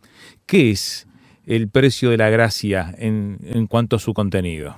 ¿Qué 0.52 0.70
es 0.70 1.08
el 1.46 1.70
precio 1.70 2.10
de 2.10 2.18
la 2.18 2.30
gracia 2.30 2.94
en, 2.98 3.38
en 3.46 3.68
cuanto 3.68 3.96
a 3.96 4.00
su 4.00 4.14
contenido? 4.14 4.78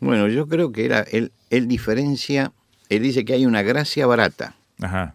Bueno, 0.00 0.26
yo 0.26 0.48
creo 0.48 0.72
que 0.72 0.84
era, 0.84 1.02
él, 1.02 1.30
él 1.50 1.68
diferencia, 1.68 2.50
él 2.88 3.04
dice 3.04 3.24
que 3.24 3.34
hay 3.34 3.46
una 3.46 3.62
gracia 3.62 4.08
barata, 4.08 4.56
Ajá. 4.80 5.14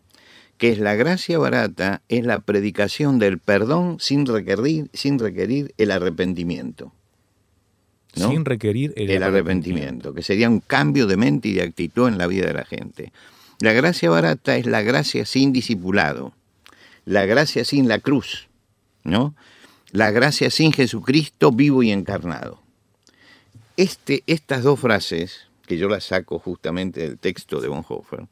que 0.58 0.70
es 0.70 0.80
la 0.80 0.96
gracia 0.96 1.38
barata, 1.38 2.02
es 2.08 2.24
la 2.24 2.40
predicación 2.40 3.20
del 3.20 3.40
perdón 3.40 3.98
sin 4.00 4.26
requerir, 4.26 4.90
sin 4.94 5.20
requerir 5.20 5.74
el 5.78 5.92
arrepentimiento. 5.92 6.94
¿no? 8.16 8.30
Sin 8.30 8.46
requerir 8.46 8.94
el, 8.96 9.10
el 9.10 9.22
arrepentimiento, 9.22 10.14
que 10.14 10.22
sería 10.22 10.48
un 10.48 10.62
cambio 10.62 11.08
de 11.08 11.18
mente 11.18 11.50
y 11.50 11.54
de 11.56 11.64
actitud 11.64 12.08
en 12.08 12.18
la 12.18 12.28
vida 12.28 12.48
de 12.48 12.54
la 12.54 12.64
gente. 12.64 13.12
La 13.60 13.74
gracia 13.74 14.10
barata 14.10 14.56
es 14.56 14.66
la 14.66 14.82
gracia 14.82 15.26
sin 15.26 15.52
discipulado, 15.52 16.32
la 17.04 17.26
gracia 17.26 17.66
sin 17.66 17.90
la 17.90 18.00
cruz, 18.00 18.48
¿no? 19.04 19.36
La 19.92 20.12
gracia 20.12 20.52
sin 20.52 20.72
Jesucristo 20.72 21.52
vivo 21.52 21.82
y 21.82 21.92
encarnado. 21.92 22.62
Este, 23.76 24.24
estas 24.28 24.64
dos 24.64 24.80
frases, 24.80 25.48
que 25.66 25.78
yo 25.78 25.88
las 25.88 26.04
saco 26.04 26.38
justamente 26.38 27.02
del 27.02 27.18
texto 27.18 27.60
de 27.60 27.70
Bonhoeffer, 27.70 28.28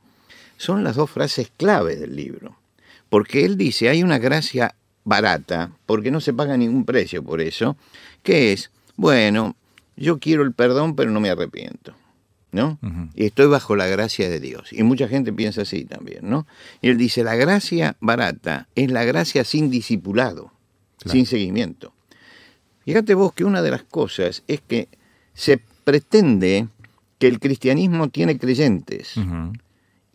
son 0.58 0.84
las 0.84 0.96
dos 0.96 1.10
frases 1.10 1.52
clave 1.56 1.96
del 1.96 2.16
libro. 2.16 2.58
Porque 3.10 3.46
él 3.46 3.58
dice, 3.58 3.90
hay 3.90 4.04
una 4.04 4.20
gracia 4.20 4.76
barata, 5.04 5.72
porque 5.86 6.12
no 6.12 6.20
se 6.20 6.34
paga 6.34 6.58
ningún 6.58 6.86
precio 6.86 7.24
por 7.24 7.42
eso, 7.42 7.78
que 8.22 8.52
es, 8.54 8.70
bueno, 8.96 9.56
yo 9.96 10.20
quiero 10.20 10.44
el 10.44 10.54
perdón, 10.54 10.96
pero 10.96 11.12
no 11.12 11.20
me 11.20 11.30
arrepiento. 11.30 11.96
¿No? 12.52 12.80
Y 13.14 13.26
estoy 13.26 13.48
bajo 13.48 13.76
la 13.76 13.88
gracia 13.88 14.30
de 14.30 14.40
Dios. 14.40 14.72
Y 14.72 14.82
mucha 14.84 15.08
gente 15.08 15.34
piensa 15.34 15.62
así 15.64 15.86
también, 15.86 16.30
¿no? 16.30 16.48
Y 16.82 16.90
él 16.90 16.98
dice, 16.98 17.24
la 17.24 17.36
gracia 17.36 17.98
barata 18.00 18.68
es 18.74 18.90
la 18.90 19.04
gracia 19.04 19.44
sin 19.44 19.70
discipulado, 19.70 20.52
Claro. 21.00 21.16
sin 21.16 21.26
seguimiento. 21.26 21.94
Fíjate 22.86 23.14
vos 23.14 23.34
que 23.34 23.44
una 23.44 23.62
de 23.62 23.72
las 23.72 23.84
cosas 23.84 24.44
es 24.48 24.62
que 24.62 24.88
se 25.34 25.60
pretende 25.84 26.68
que 27.20 27.28
el 27.28 27.40
cristianismo 27.40 28.10
tiene 28.10 28.38
creyentes. 28.38 29.14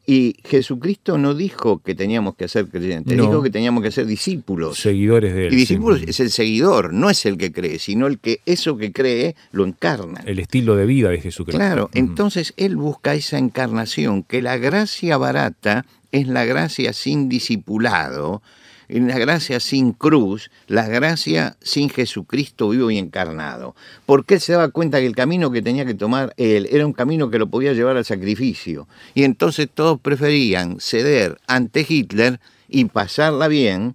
Y 0.04 0.34
Jesucristo 0.44 1.16
no 1.16 1.32
dijo 1.34 1.78
que 1.78 1.94
teníamos 1.94 2.34
que 2.34 2.48
ser 2.48 2.66
creyentes, 2.68 3.16
No. 3.16 3.26
dijo 3.26 3.42
que 3.42 3.50
teníamos 3.50 3.84
que 3.84 3.92
ser 3.92 4.04
discípulos. 4.06 4.76
Seguidores 4.78 5.32
de 5.32 5.46
él. 5.46 5.52
Y 5.52 5.56
discípulos 5.56 6.00
sí. 6.00 6.06
es 6.08 6.18
el 6.18 6.30
seguidor, 6.30 6.92
no 6.92 7.08
es 7.08 7.24
el 7.24 7.36
que 7.38 7.52
cree, 7.52 7.78
sino 7.78 8.08
el 8.08 8.18
que 8.18 8.40
eso 8.44 8.76
que 8.76 8.90
cree 8.92 9.36
lo 9.52 9.64
encarna. 9.64 10.20
El 10.26 10.40
estilo 10.40 10.74
de 10.74 10.86
vida 10.86 11.10
de 11.10 11.20
Jesucristo. 11.20 11.56
Claro, 11.56 11.88
entonces 11.94 12.52
él 12.56 12.74
busca 12.76 13.14
esa 13.14 13.38
encarnación, 13.38 14.24
que 14.24 14.42
la 14.42 14.56
gracia 14.56 15.16
barata 15.16 15.86
es 16.10 16.26
la 16.26 16.44
gracia 16.44 16.92
sin 16.92 17.28
discipulado, 17.28 18.42
la 18.88 19.18
gracia 19.18 19.60
sin 19.60 19.92
cruz, 19.92 20.50
la 20.66 20.86
gracia 20.88 21.56
sin 21.62 21.88
Jesucristo 21.88 22.68
vivo 22.68 22.90
y 22.90 22.98
encarnado. 22.98 23.74
Porque 24.06 24.34
él 24.34 24.40
se 24.40 24.52
daba 24.52 24.68
cuenta 24.68 25.00
que 25.00 25.06
el 25.06 25.16
camino 25.16 25.50
que 25.50 25.62
tenía 25.62 25.84
que 25.84 25.94
tomar 25.94 26.34
él 26.36 26.68
era 26.70 26.86
un 26.86 26.92
camino 26.92 27.30
que 27.30 27.38
lo 27.38 27.48
podía 27.48 27.72
llevar 27.72 27.96
al 27.96 28.04
sacrificio. 28.04 28.86
Y 29.14 29.24
entonces 29.24 29.68
todos 29.72 30.00
preferían 30.00 30.78
ceder 30.80 31.38
ante 31.46 31.86
Hitler 31.88 32.40
y 32.68 32.86
pasarla 32.86 33.48
bien, 33.48 33.94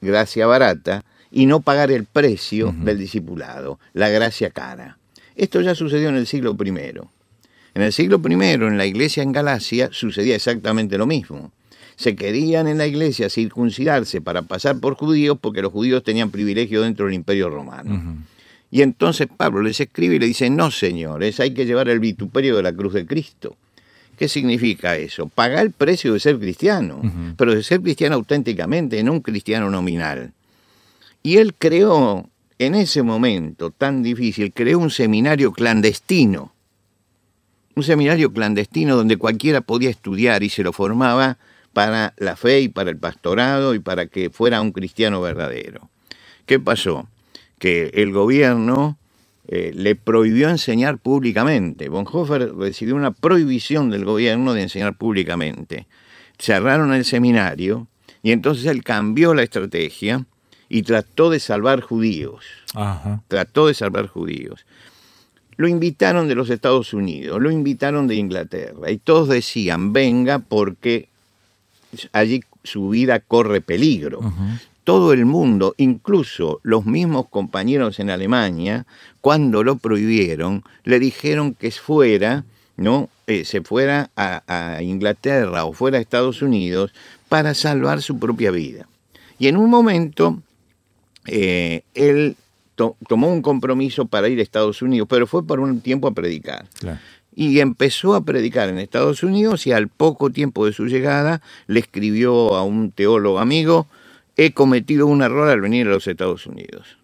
gracia 0.00 0.46
barata, 0.46 1.04
y 1.30 1.46
no 1.46 1.60
pagar 1.60 1.90
el 1.90 2.04
precio 2.04 2.74
del 2.78 2.98
discipulado, 2.98 3.78
la 3.92 4.08
gracia 4.08 4.50
cara. 4.50 4.96
Esto 5.36 5.60
ya 5.60 5.74
sucedió 5.74 6.08
en 6.08 6.16
el 6.16 6.26
siglo 6.26 6.56
I. 6.58 6.68
En 7.74 7.82
el 7.82 7.92
siglo 7.92 8.20
I, 8.26 8.32
en 8.32 8.78
la 8.78 8.86
iglesia 8.86 9.22
en 9.22 9.32
Galacia, 9.32 9.90
sucedía 9.92 10.34
exactamente 10.34 10.98
lo 10.98 11.06
mismo. 11.06 11.52
Se 11.98 12.14
querían 12.14 12.68
en 12.68 12.78
la 12.78 12.86
iglesia 12.86 13.28
circuncidarse 13.28 14.20
para 14.20 14.42
pasar 14.42 14.78
por 14.78 14.94
judíos 14.94 15.36
porque 15.40 15.62
los 15.62 15.72
judíos 15.72 16.04
tenían 16.04 16.30
privilegio 16.30 16.82
dentro 16.82 17.06
del 17.06 17.14
imperio 17.14 17.50
romano. 17.50 18.22
Y 18.70 18.82
entonces 18.82 19.26
Pablo 19.36 19.62
les 19.62 19.80
escribe 19.80 20.14
y 20.14 20.18
le 20.20 20.26
dice, 20.26 20.48
no 20.48 20.70
señores, 20.70 21.40
hay 21.40 21.54
que 21.54 21.66
llevar 21.66 21.88
el 21.88 21.98
vituperio 21.98 22.54
de 22.56 22.62
la 22.62 22.72
cruz 22.72 22.94
de 22.94 23.04
Cristo. 23.04 23.56
¿Qué 24.16 24.28
significa 24.28 24.96
eso? 24.96 25.26
Pagar 25.26 25.64
el 25.66 25.72
precio 25.72 26.12
de 26.12 26.20
ser 26.20 26.38
cristiano, 26.38 27.02
pero 27.36 27.52
de 27.52 27.64
ser 27.64 27.80
cristiano 27.80 28.14
auténticamente, 28.14 29.02
no 29.02 29.14
un 29.14 29.20
cristiano 29.20 29.68
nominal. 29.68 30.32
Y 31.24 31.38
él 31.38 31.52
creó, 31.58 32.28
en 32.60 32.76
ese 32.76 33.02
momento 33.02 33.72
tan 33.72 34.04
difícil, 34.04 34.52
creó 34.52 34.78
un 34.78 34.90
seminario 34.90 35.52
clandestino. 35.52 36.52
Un 37.74 37.82
seminario 37.82 38.32
clandestino 38.32 38.94
donde 38.94 39.16
cualquiera 39.16 39.62
podía 39.62 39.90
estudiar 39.90 40.44
y 40.44 40.48
se 40.48 40.62
lo 40.62 40.72
formaba 40.72 41.38
para 41.72 42.14
la 42.16 42.36
fe 42.36 42.60
y 42.60 42.68
para 42.68 42.90
el 42.90 42.96
pastorado 42.96 43.74
y 43.74 43.78
para 43.78 44.06
que 44.06 44.30
fuera 44.30 44.60
un 44.60 44.72
cristiano 44.72 45.20
verdadero. 45.20 45.90
¿Qué 46.46 46.58
pasó? 46.58 47.08
Que 47.58 47.90
el 47.94 48.12
gobierno 48.12 48.98
eh, 49.46 49.72
le 49.74 49.94
prohibió 49.94 50.50
enseñar 50.50 50.98
públicamente. 50.98 51.88
Bonhoeffer 51.88 52.54
recibió 52.54 52.96
una 52.96 53.12
prohibición 53.12 53.90
del 53.90 54.04
gobierno 54.04 54.54
de 54.54 54.62
enseñar 54.62 54.96
públicamente. 54.96 55.86
Cerraron 56.38 56.92
el 56.92 57.04
seminario 57.04 57.88
y 58.22 58.32
entonces 58.32 58.66
él 58.66 58.84
cambió 58.84 59.34
la 59.34 59.42
estrategia 59.42 60.26
y 60.68 60.82
trató 60.82 61.30
de 61.30 61.40
salvar 61.40 61.80
judíos. 61.80 62.44
Ajá. 62.74 63.22
Trató 63.28 63.68
de 63.68 63.74
salvar 63.74 64.06
judíos. 64.06 64.66
Lo 65.56 65.66
invitaron 65.66 66.28
de 66.28 66.34
los 66.34 66.50
Estados 66.50 66.92
Unidos, 66.92 67.40
lo 67.40 67.50
invitaron 67.50 68.06
de 68.06 68.14
Inglaterra 68.14 68.90
y 68.90 68.98
todos 68.98 69.28
decían, 69.28 69.92
venga 69.92 70.38
porque 70.38 71.08
allí 72.12 72.42
su 72.64 72.88
vida 72.90 73.20
corre 73.20 73.60
peligro 73.60 74.20
todo 74.84 75.12
el 75.12 75.26
mundo, 75.26 75.74
incluso 75.76 76.60
los 76.62 76.86
mismos 76.86 77.28
compañeros 77.28 77.98
en 78.00 78.08
Alemania, 78.08 78.86
cuando 79.20 79.62
lo 79.62 79.76
prohibieron, 79.76 80.64
le 80.84 80.98
dijeron 80.98 81.52
que 81.54 81.70
fuera, 81.70 82.44
¿no? 82.78 83.10
Eh, 83.26 83.44
se 83.44 83.60
fuera 83.60 84.10
a, 84.16 84.42
a 84.76 84.82
Inglaterra 84.82 85.66
o 85.66 85.74
fuera 85.74 85.98
a 85.98 86.00
Estados 86.00 86.40
Unidos 86.40 86.92
para 87.28 87.52
salvar 87.52 88.00
su 88.00 88.18
propia 88.18 88.50
vida. 88.50 88.88
Y 89.38 89.48
en 89.48 89.58
un 89.58 89.68
momento, 89.68 90.40
eh, 91.26 91.82
él 91.94 92.36
to- 92.74 92.96
tomó 93.08 93.28
un 93.30 93.42
compromiso 93.42 94.06
para 94.06 94.28
ir 94.28 94.38
a 94.38 94.42
Estados 94.42 94.80
Unidos, 94.82 95.06
pero 95.10 95.26
fue 95.26 95.46
por 95.46 95.60
un 95.60 95.80
tiempo 95.82 96.08
a 96.08 96.12
predicar 96.12 96.66
Claro. 96.78 96.98
Y 97.38 97.60
empezó 97.60 98.16
a 98.16 98.24
predicar 98.24 98.68
en 98.68 98.80
Estados 98.80 99.22
Unidos 99.22 99.64
y 99.68 99.70
al 99.70 99.86
poco 99.86 100.30
tiempo 100.30 100.66
de 100.66 100.72
su 100.72 100.86
llegada 100.86 101.40
le 101.68 101.78
escribió 101.78 102.56
a 102.56 102.64
un 102.64 102.90
teólogo 102.90 103.38
amigo, 103.38 103.86
he 104.36 104.50
cometido 104.50 105.06
un 105.06 105.22
error 105.22 105.48
al 105.48 105.60
venir 105.60 105.86
a 105.86 105.90
los 105.90 106.08
Estados 106.08 106.46
Unidos. 106.46 106.98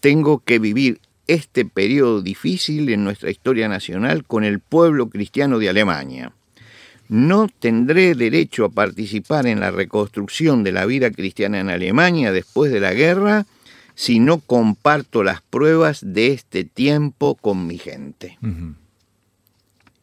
Tengo 0.00 0.40
que 0.40 0.58
vivir 0.58 1.00
este 1.26 1.64
periodo 1.64 2.20
difícil 2.20 2.90
en 2.90 3.04
nuestra 3.04 3.30
historia 3.30 3.68
nacional 3.68 4.24
con 4.24 4.44
el 4.44 4.60
pueblo 4.60 5.08
cristiano 5.08 5.58
de 5.58 5.70
Alemania. 5.70 6.32
No 7.08 7.48
tendré 7.48 8.14
derecho 8.14 8.66
a 8.66 8.68
participar 8.68 9.46
en 9.46 9.60
la 9.60 9.70
reconstrucción 9.70 10.62
de 10.62 10.72
la 10.72 10.84
vida 10.84 11.10
cristiana 11.10 11.58
en 11.58 11.70
Alemania 11.70 12.32
después 12.32 12.70
de 12.70 12.80
la 12.80 12.92
guerra 12.92 13.46
si 13.94 14.20
no 14.20 14.40
comparto 14.40 15.22
las 15.22 15.40
pruebas 15.40 16.00
de 16.02 16.34
este 16.34 16.64
tiempo 16.64 17.34
con 17.34 17.66
mi 17.66 17.78
gente. 17.78 18.36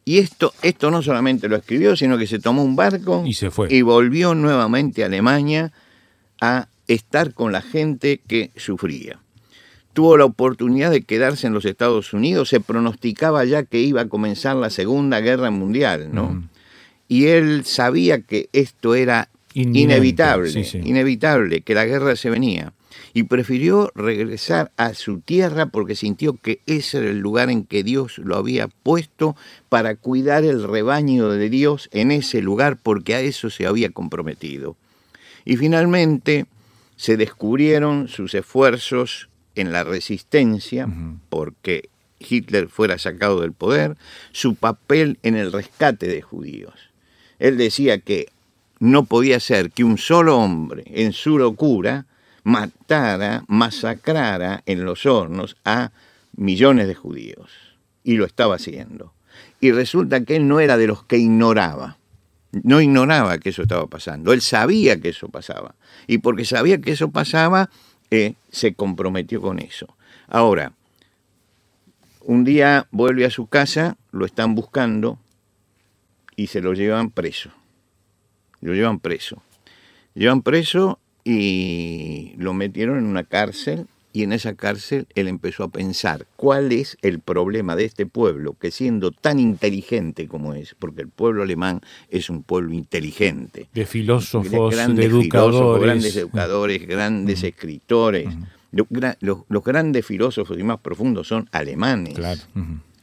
Y 0.08 0.18
esto, 0.18 0.54
esto 0.62 0.92
no 0.92 1.02
solamente 1.02 1.48
lo 1.48 1.56
escribió, 1.56 1.96
sino 1.96 2.16
que 2.16 2.28
se 2.28 2.38
tomó 2.38 2.62
un 2.62 2.76
barco 2.76 3.24
Y 3.26 3.34
se 3.34 3.50
fue. 3.50 3.66
y 3.74 3.82
volvió 3.82 4.36
nuevamente 4.36 5.02
a 5.02 5.06
Alemania 5.06 5.72
a 6.40 6.68
estar 6.86 7.34
con 7.34 7.50
la 7.50 7.60
gente 7.60 8.20
que 8.28 8.52
sufría. 8.54 9.18
Tuvo 9.94 10.16
la 10.16 10.24
oportunidad 10.24 10.92
de 10.92 11.02
quedarse 11.02 11.48
en 11.48 11.54
los 11.54 11.64
Estados 11.64 12.12
Unidos, 12.12 12.50
se 12.50 12.60
pronosticaba 12.60 13.44
ya 13.44 13.64
que 13.64 13.80
iba 13.80 14.02
a 14.02 14.08
comenzar 14.08 14.54
la 14.54 14.70
Segunda 14.70 15.20
Guerra 15.20 15.50
Mundial, 15.50 16.10
¿no? 16.14 16.26
Ujú. 16.26 16.42
Y 17.08 17.26
él 17.26 17.64
sabía 17.64 18.20
que 18.20 18.48
esto 18.52 18.94
era 18.94 19.28
Inminente, 19.54 19.80
inevitable, 19.80 20.50
sí, 20.50 20.64
sí. 20.64 20.78
inevitable, 20.84 21.62
que 21.62 21.74
la 21.74 21.84
guerra 21.84 22.14
se 22.14 22.30
venía. 22.30 22.72
Y 23.16 23.22
prefirió 23.22 23.90
regresar 23.94 24.72
a 24.76 24.92
su 24.92 25.20
tierra 25.20 25.64
porque 25.64 25.96
sintió 25.96 26.36
que 26.36 26.60
ese 26.66 26.98
era 26.98 27.08
el 27.08 27.20
lugar 27.20 27.48
en 27.48 27.64
que 27.64 27.82
Dios 27.82 28.18
lo 28.18 28.36
había 28.36 28.68
puesto 28.68 29.36
para 29.70 29.96
cuidar 29.96 30.44
el 30.44 30.62
rebaño 30.62 31.30
de 31.30 31.48
Dios 31.48 31.88
en 31.92 32.10
ese 32.10 32.42
lugar 32.42 32.76
porque 32.76 33.14
a 33.14 33.22
eso 33.22 33.48
se 33.48 33.66
había 33.66 33.88
comprometido. 33.88 34.76
Y 35.46 35.56
finalmente 35.56 36.44
se 36.96 37.16
descubrieron 37.16 38.08
sus 38.08 38.34
esfuerzos 38.34 39.30
en 39.54 39.72
la 39.72 39.82
resistencia 39.82 40.86
porque 41.30 41.88
Hitler 42.18 42.68
fuera 42.68 42.98
sacado 42.98 43.40
del 43.40 43.52
poder, 43.52 43.96
su 44.32 44.56
papel 44.56 45.18
en 45.22 45.36
el 45.36 45.52
rescate 45.52 46.06
de 46.06 46.20
judíos. 46.20 46.74
Él 47.38 47.56
decía 47.56 47.98
que 47.98 48.26
no 48.78 49.06
podía 49.06 49.40
ser 49.40 49.70
que 49.70 49.84
un 49.84 49.96
solo 49.96 50.36
hombre 50.36 50.84
en 50.88 51.14
su 51.14 51.38
locura 51.38 52.04
matara, 52.46 53.44
masacrara 53.48 54.62
en 54.66 54.84
los 54.84 55.04
hornos 55.04 55.56
a 55.64 55.90
millones 56.36 56.86
de 56.86 56.94
judíos. 56.94 57.50
Y 58.04 58.14
lo 58.14 58.24
estaba 58.24 58.54
haciendo. 58.54 59.12
Y 59.60 59.72
resulta 59.72 60.24
que 60.24 60.36
él 60.36 60.46
no 60.46 60.60
era 60.60 60.76
de 60.76 60.86
los 60.86 61.02
que 61.02 61.18
ignoraba. 61.18 61.98
No 62.52 62.80
ignoraba 62.80 63.38
que 63.38 63.48
eso 63.48 63.62
estaba 63.62 63.88
pasando. 63.88 64.32
Él 64.32 64.42
sabía 64.42 65.00
que 65.00 65.08
eso 65.08 65.28
pasaba. 65.28 65.74
Y 66.06 66.18
porque 66.18 66.44
sabía 66.44 66.80
que 66.80 66.92
eso 66.92 67.10
pasaba, 67.10 67.68
eh, 68.12 68.34
se 68.52 68.74
comprometió 68.74 69.40
con 69.40 69.58
eso. 69.58 69.96
Ahora, 70.28 70.72
un 72.20 72.44
día 72.44 72.86
vuelve 72.92 73.24
a 73.24 73.30
su 73.30 73.48
casa, 73.48 73.96
lo 74.12 74.24
están 74.24 74.54
buscando 74.54 75.18
y 76.36 76.46
se 76.46 76.60
lo 76.60 76.74
llevan 76.74 77.10
preso. 77.10 77.50
Lo 78.60 78.72
llevan 78.72 79.00
preso. 79.00 79.42
Llevan 80.14 80.42
preso 80.42 81.00
y 81.28 82.34
lo 82.38 82.54
metieron 82.54 82.98
en 82.98 83.06
una 83.06 83.24
cárcel 83.24 83.86
y 84.12 84.22
en 84.22 84.32
esa 84.32 84.54
cárcel 84.54 85.06
él 85.14 85.28
empezó 85.28 85.64
a 85.64 85.68
pensar 85.68 86.26
cuál 86.36 86.72
es 86.72 86.96
el 87.02 87.20
problema 87.20 87.76
de 87.76 87.84
este 87.84 88.06
pueblo 88.06 88.54
que 88.58 88.70
siendo 88.70 89.10
tan 89.10 89.38
inteligente 89.38 90.26
como 90.26 90.54
es, 90.54 90.74
porque 90.78 91.02
el 91.02 91.08
pueblo 91.08 91.42
alemán 91.42 91.82
es 92.08 92.30
un 92.30 92.42
pueblo 92.42 92.72
inteligente, 92.72 93.68
De 93.74 93.84
filósofos, 93.84 94.50
de 94.50 94.58
grandes 94.76 95.04
educadores. 95.06 95.56
filósofos, 95.58 95.80
grandes 95.82 96.16
educadores, 96.16 96.86
grandes 96.86 97.42
escritores. 97.42 98.26
Ujú. 98.28 98.46
Los, 98.72 98.86
gra- 98.88 99.16
los- 99.20 99.38
los 99.48 99.62
grandes 99.64 100.06
filósofos 100.06 100.58
y 100.58 100.62
más 100.62 100.78
profundos 100.80 101.28
son 101.28 101.48
alemanes. 101.52 102.14
Claro. 102.14 102.40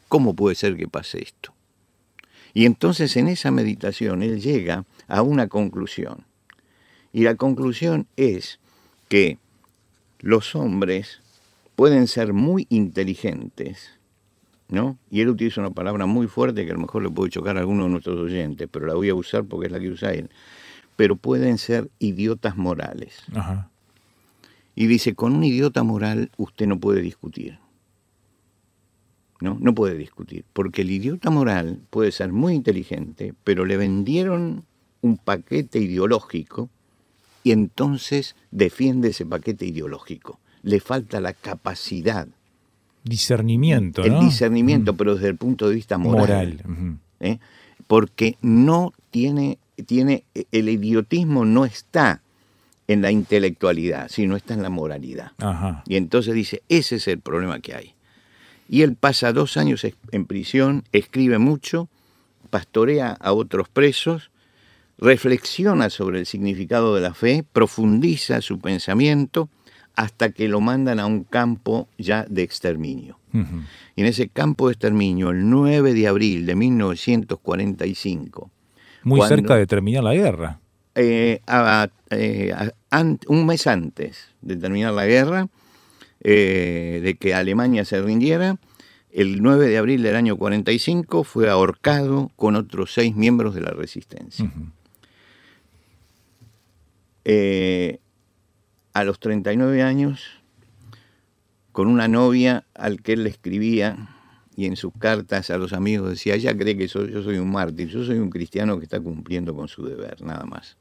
¿Cómo 0.07 0.35
puede 0.35 0.55
ser 0.55 0.75
que 0.77 0.87
pase 0.87 1.21
esto? 1.21 1.53
Y 2.55 2.65
entonces 2.65 3.15
en 3.17 3.27
esa 3.27 3.51
meditación 3.51 4.23
él 4.23 4.39
llega 4.41 4.85
a 5.07 5.21
una 5.21 5.47
conclusión. 5.47 6.25
Y 7.13 7.21
la 7.21 7.35
conclusión 7.35 8.07
es 8.17 8.59
que 9.07 9.37
los 10.19 10.55
hombres 10.55 11.21
pueden 11.75 12.07
ser 12.07 12.33
muy 12.33 12.65
inteligentes, 12.69 13.91
¿no? 14.67 14.97
Y 15.11 15.21
él 15.21 15.29
utiliza 15.29 15.61
una 15.61 15.69
palabra 15.69 16.07
muy 16.07 16.27
fuerte 16.27 16.65
que 16.65 16.71
a 16.71 16.73
lo 16.73 16.81
mejor 16.81 17.03
le 17.03 17.11
puede 17.11 17.29
chocar 17.29 17.55
a 17.55 17.59
alguno 17.59 17.83
de 17.83 17.91
nuestros 17.91 18.19
oyentes, 18.19 18.67
pero 18.71 18.87
la 18.87 18.95
voy 18.95 19.09
a 19.09 19.15
usar 19.15 19.45
porque 19.45 19.67
es 19.67 19.71
la 19.71 19.79
que 19.79 19.89
usa 19.89 20.11
él. 20.11 20.29
Pero 20.95 21.15
pueden 21.15 21.59
ser 21.59 21.89
idiotas 21.99 22.57
morales. 22.57 23.21
Ajá. 23.35 23.69
Y 24.75 24.87
dice, 24.87 25.13
con 25.13 25.33
un 25.35 25.43
idiota 25.43 25.83
moral 25.83 26.31
usted 26.37 26.65
no 26.65 26.79
puede 26.79 27.01
discutir. 27.01 27.59
¿no? 29.39 29.57
No 29.59 29.75
puede 29.75 29.95
discutir, 29.95 30.45
porque 30.53 30.81
el 30.81 30.89
idiota 30.89 31.29
moral 31.29 31.81
puede 31.89 32.11
ser 32.11 32.31
muy 32.31 32.53
inteligente, 32.55 33.33
pero 33.43 33.65
le 33.65 33.77
vendieron 33.77 34.63
un 35.01 35.17
paquete 35.17 35.79
ideológico 35.79 36.69
y 37.43 37.51
entonces 37.51 38.35
defiende 38.51 39.09
ese 39.09 39.25
paquete 39.25 39.65
ideológico. 39.65 40.39
Le 40.61 40.79
falta 40.79 41.19
la 41.19 41.33
capacidad. 41.33 42.27
Discernimiento, 43.03 44.03
El 44.03 44.13
¿no? 44.13 44.23
discernimiento, 44.23 44.95
pero 44.95 45.15
desde 45.15 45.27
el 45.27 45.35
punto 45.35 45.67
de 45.67 45.75
vista 45.75 45.97
moral. 45.97 46.61
Moral. 46.65 46.99
¿eh? 47.19 47.39
Porque 47.87 48.37
no 48.41 48.93
tiene, 49.11 49.57
tiene, 49.85 50.23
el 50.51 50.69
idiotismo 50.69 51.43
no 51.43 51.65
está 51.65 52.21
en 52.87 53.01
la 53.01 53.11
intelectualidad, 53.11 54.07
sino 54.09 54.37
está 54.37 54.53
en 54.53 54.63
la 54.63 54.69
moralidad. 54.69 55.33
Ajá. 55.39 55.83
Y 55.85 55.97
entonces 55.97 56.33
dice, 56.33 56.63
ese 56.69 56.95
es 56.95 57.07
el 57.09 57.19
problema 57.19 57.59
que 57.59 57.75
hay. 57.75 57.93
Y 58.69 58.81
él 58.81 58.95
pasa 58.95 59.33
dos 59.33 59.57
años 59.57 59.85
en 60.11 60.25
prisión, 60.25 60.83
escribe 60.93 61.37
mucho, 61.37 61.89
pastorea 62.49 63.11
a 63.11 63.33
otros 63.33 63.67
presos, 63.67 64.31
reflexiona 64.97 65.89
sobre 65.89 66.19
el 66.19 66.25
significado 66.25 66.95
de 66.95 67.01
la 67.01 67.13
fe, 67.13 67.43
profundiza 67.51 68.41
su 68.41 68.59
pensamiento 68.59 69.49
hasta 69.95 70.31
que 70.31 70.47
lo 70.47 70.59
mandan 70.61 70.99
a 70.99 71.05
un 71.05 71.23
campo 71.23 71.87
ya 71.97 72.25
de 72.29 72.41
exterminio. 72.43 73.19
Y 73.95 74.01
en 74.01 74.05
ese 74.07 74.27
campo 74.29 74.67
de 74.67 74.73
exterminio, 74.73 75.31
el 75.31 75.49
9 75.49 75.93
de 75.93 76.07
abril 76.07 76.45
de 76.45 76.55
1945, 76.55 78.49
Muy 79.05 79.17
Cuando- 79.17 79.35
cerca 79.35 79.55
de 79.57 79.67
terminar 79.67 80.03
la 80.03 80.13
guerra. 80.13 80.59
eh, 80.95 81.41
a- 81.47 81.89
eh, 82.11 82.53
a- 82.55 82.71
an- 82.89 83.19
un 83.27 83.45
mes 83.45 83.67
antes 83.67 84.29
de 84.41 84.55
terminar 84.55 84.93
la 84.93 85.05
guerra, 85.05 85.47
eh, 86.21 87.01
de 87.03 87.15
que 87.15 87.33
Alemania 87.33 87.83
se 87.83 88.01
rindiera, 88.01 88.57
el 89.11 89.41
9 89.41 89.67
de 89.67 89.77
abril 89.77 90.03
del 90.03 90.15
año 90.15 90.37
45 90.37 91.23
fue 91.25 91.49
ahorcado 91.49 92.31
con 92.37 92.55
otros 92.55 92.93
seis 92.93 93.13
miembros 93.15 93.55
de 93.55 93.61
la 93.61 93.71
resistencia. 93.71 94.49
Eh, 97.25 97.99
a 98.93 99.03
los 99.03 99.19
39 99.19 99.81
años, 99.81 100.21
con 101.71 101.87
una 101.87 102.07
novia 102.07 102.65
al 102.75 103.01
que 103.01 103.13
él 103.13 103.23
le 103.23 103.29
escribía 103.29 104.09
y 104.55 104.65
en 104.67 104.75
sus 104.75 104.93
cartas 104.99 105.49
a 105.49 105.57
los 105.57 105.73
amigos 105.73 106.11
decía, 106.11 106.37
ya 106.37 106.55
cree 106.55 106.77
que 106.77 106.87
soy- 106.87 107.11
yo 107.11 107.23
soy 107.23 107.37
un 107.37 107.51
mártir, 107.51 107.87
yo 107.87 108.03
soy 108.03 108.19
un 108.19 108.29
cristiano 108.29 108.77
que 108.77 108.83
está 108.83 108.99
cumpliendo 108.99 109.55
con 109.55 109.67
su 109.67 109.83
deber, 109.85 110.21
nada 110.21 110.45
más. 110.45 110.77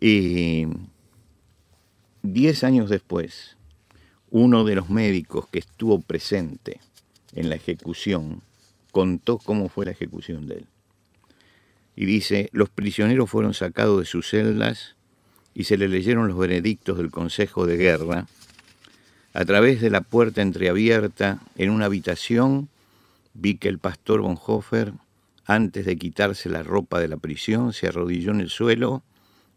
Y 0.00 0.66
diez 2.22 2.62
años 2.62 2.88
después, 2.90 3.56
uno 4.30 4.64
de 4.64 4.74
los 4.76 4.90
médicos 4.90 5.48
que 5.48 5.58
estuvo 5.58 6.00
presente 6.00 6.80
en 7.34 7.48
la 7.48 7.56
ejecución 7.56 8.42
contó 8.92 9.38
cómo 9.38 9.68
fue 9.68 9.86
la 9.86 9.92
ejecución 9.92 10.46
de 10.46 10.56
él. 10.58 10.66
Y 11.96 12.04
dice, 12.04 12.50
los 12.52 12.68
prisioneros 12.68 13.30
fueron 13.30 13.54
sacados 13.54 13.98
de 13.98 14.04
sus 14.04 14.28
celdas 14.28 14.94
y 15.54 15.64
se 15.64 15.78
les 15.78 15.90
leyeron 15.90 16.28
los 16.28 16.36
veredictos 16.36 16.98
del 16.98 17.10
Consejo 17.10 17.66
de 17.66 17.78
Guerra. 17.78 18.26
A 19.32 19.44
través 19.46 19.80
de 19.80 19.88
la 19.88 20.02
puerta 20.02 20.42
entreabierta 20.42 21.40
en 21.56 21.70
una 21.70 21.86
habitación 21.86 22.68
vi 23.32 23.56
que 23.56 23.68
el 23.68 23.78
pastor 23.78 24.20
Bonhoeffer, 24.20 24.92
antes 25.46 25.86
de 25.86 25.96
quitarse 25.96 26.50
la 26.50 26.62
ropa 26.62 27.00
de 27.00 27.08
la 27.08 27.16
prisión, 27.16 27.72
se 27.72 27.88
arrodilló 27.88 28.32
en 28.32 28.40
el 28.40 28.50
suelo, 28.50 29.02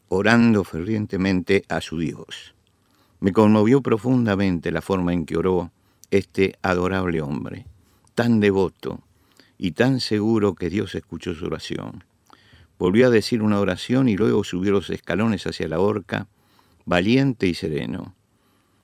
orando 0.07 0.63
fervientemente 0.63 1.65
a 1.67 1.81
su 1.81 1.99
Dios. 1.99 2.55
Me 3.19 3.33
conmovió 3.33 3.81
profundamente 3.81 4.71
la 4.71 4.81
forma 4.81 5.13
en 5.13 5.25
que 5.25 5.37
oró 5.37 5.71
este 6.11 6.55
adorable 6.61 7.21
hombre, 7.21 7.65
tan 8.15 8.39
devoto 8.39 9.01
y 9.57 9.71
tan 9.71 9.99
seguro 9.99 10.55
que 10.55 10.69
Dios 10.69 10.95
escuchó 10.95 11.35
su 11.35 11.45
oración. 11.45 12.03
Volvió 12.79 13.07
a 13.07 13.09
decir 13.09 13.41
una 13.41 13.59
oración 13.59 14.07
y 14.07 14.15
luego 14.15 14.45
subió 14.45 14.71
los 14.71 14.89
escalones 14.89 15.45
hacia 15.45 15.67
la 15.67 15.81
horca, 15.81 16.27
valiente 16.85 17.45
y 17.45 17.53
sereno. 17.53 18.15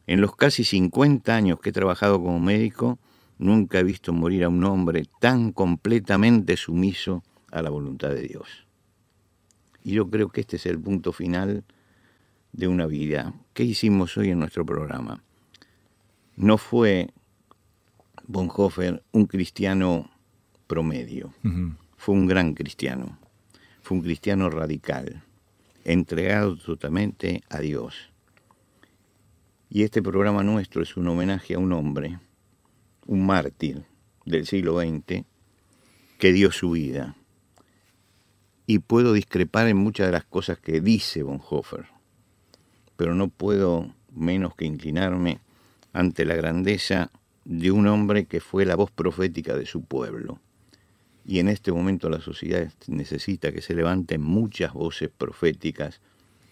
En 0.06 0.20
los 0.20 0.36
casi 0.36 0.66
50 0.66 1.34
años 1.34 1.62
que 1.62 1.70
he 1.70 1.74
trabajado 1.74 2.22
como 2.22 2.40
médico, 2.42 3.00
nunca 3.38 3.80
he 3.80 3.84
visto 3.84 4.12
morir 4.12 4.44
a 4.44 4.50
un 4.50 4.66
hombre 4.66 5.06
tan 5.22 5.54
completamente 5.54 6.58
sumiso 6.58 7.24
a 7.52 7.62
la 7.62 7.70
voluntad 7.70 8.10
de 8.10 8.22
Dios. 8.22 8.68
Y 9.82 9.94
yo 9.94 10.10
creo 10.10 10.28
que 10.28 10.42
este 10.42 10.58
es 10.58 10.66
el 10.66 10.78
punto 10.78 11.14
final 11.14 11.64
de 12.52 12.68
una 12.68 12.88
vida. 12.88 13.34
¿Qué 13.54 13.64
hicimos 13.64 14.18
hoy 14.18 14.30
en 14.30 14.40
nuestro 14.40 14.66
programa? 14.66 15.24
No 16.36 16.58
fue 16.58 17.12
Bonhoeffer 18.28 19.04
un 19.14 19.26
cristiano 19.26 20.12
promedio, 20.68 21.34
fue 21.96 22.16
un 22.16 22.28
gran 22.28 22.56
cristiano, 22.56 23.20
fue 23.86 23.98
un 23.98 24.04
cristiano 24.04 24.50
radical, 24.50 25.22
entregado 25.84 26.58
totalmente 26.58 27.44
a 27.50 27.60
Dios. 27.60 27.94
Y 29.70 29.84
este 29.84 30.02
programa 30.02 30.42
nuestro 30.42 30.82
es 30.82 30.98
un 30.98 31.08
homenaje 31.08 31.54
a 31.54 31.60
un 31.60 31.72
hombre, 31.72 32.18
un 33.06 33.28
mártir 33.28 33.84
del 34.26 34.48
siglo 34.48 34.80
XX, 34.80 35.24
que 36.18 36.34
dio 36.34 36.52
su 36.52 36.72
vida. 36.72 37.16
Y 38.66 38.80
puedo 38.80 39.14
discrepar 39.14 39.68
en 39.68 39.78
muchas 39.78 40.08
de 40.08 40.14
las 40.14 40.26
cosas 40.26 40.58
que 40.58 40.82
dice 40.82 41.22
Bonhoeffer, 41.22 41.86
pero 42.96 43.14
no 43.14 43.28
puedo 43.28 43.94
menos 44.12 44.56
que 44.56 44.66
inclinarme 44.66 45.42
ante 45.94 46.26
la 46.26 46.34
grandeza 46.34 47.12
de 47.44 47.70
un 47.70 47.86
hombre 47.86 48.26
que 48.26 48.40
fue 48.40 48.66
la 48.66 48.76
voz 48.76 48.90
profética 48.90 49.56
de 49.56 49.68
su 49.68 49.84
pueblo. 49.84 50.40
Y 51.26 51.40
en 51.40 51.48
este 51.48 51.72
momento 51.72 52.10
la 52.10 52.22
sociedad 52.22 52.72
necesita 52.88 53.52
que 53.52 53.62
se 53.62 53.74
levanten 53.74 54.22
muchas 54.22 54.74
voces 54.74 55.10
proféticas 55.10 56.00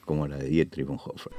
como 0.03 0.27
la 0.27 0.38
de 0.38 0.47
Dietrich 0.47 0.88
Bonhoeffer. 0.88 1.31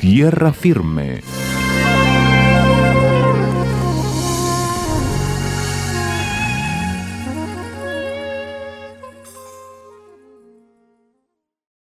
Tierra 0.00 0.54
Firme 0.54 1.20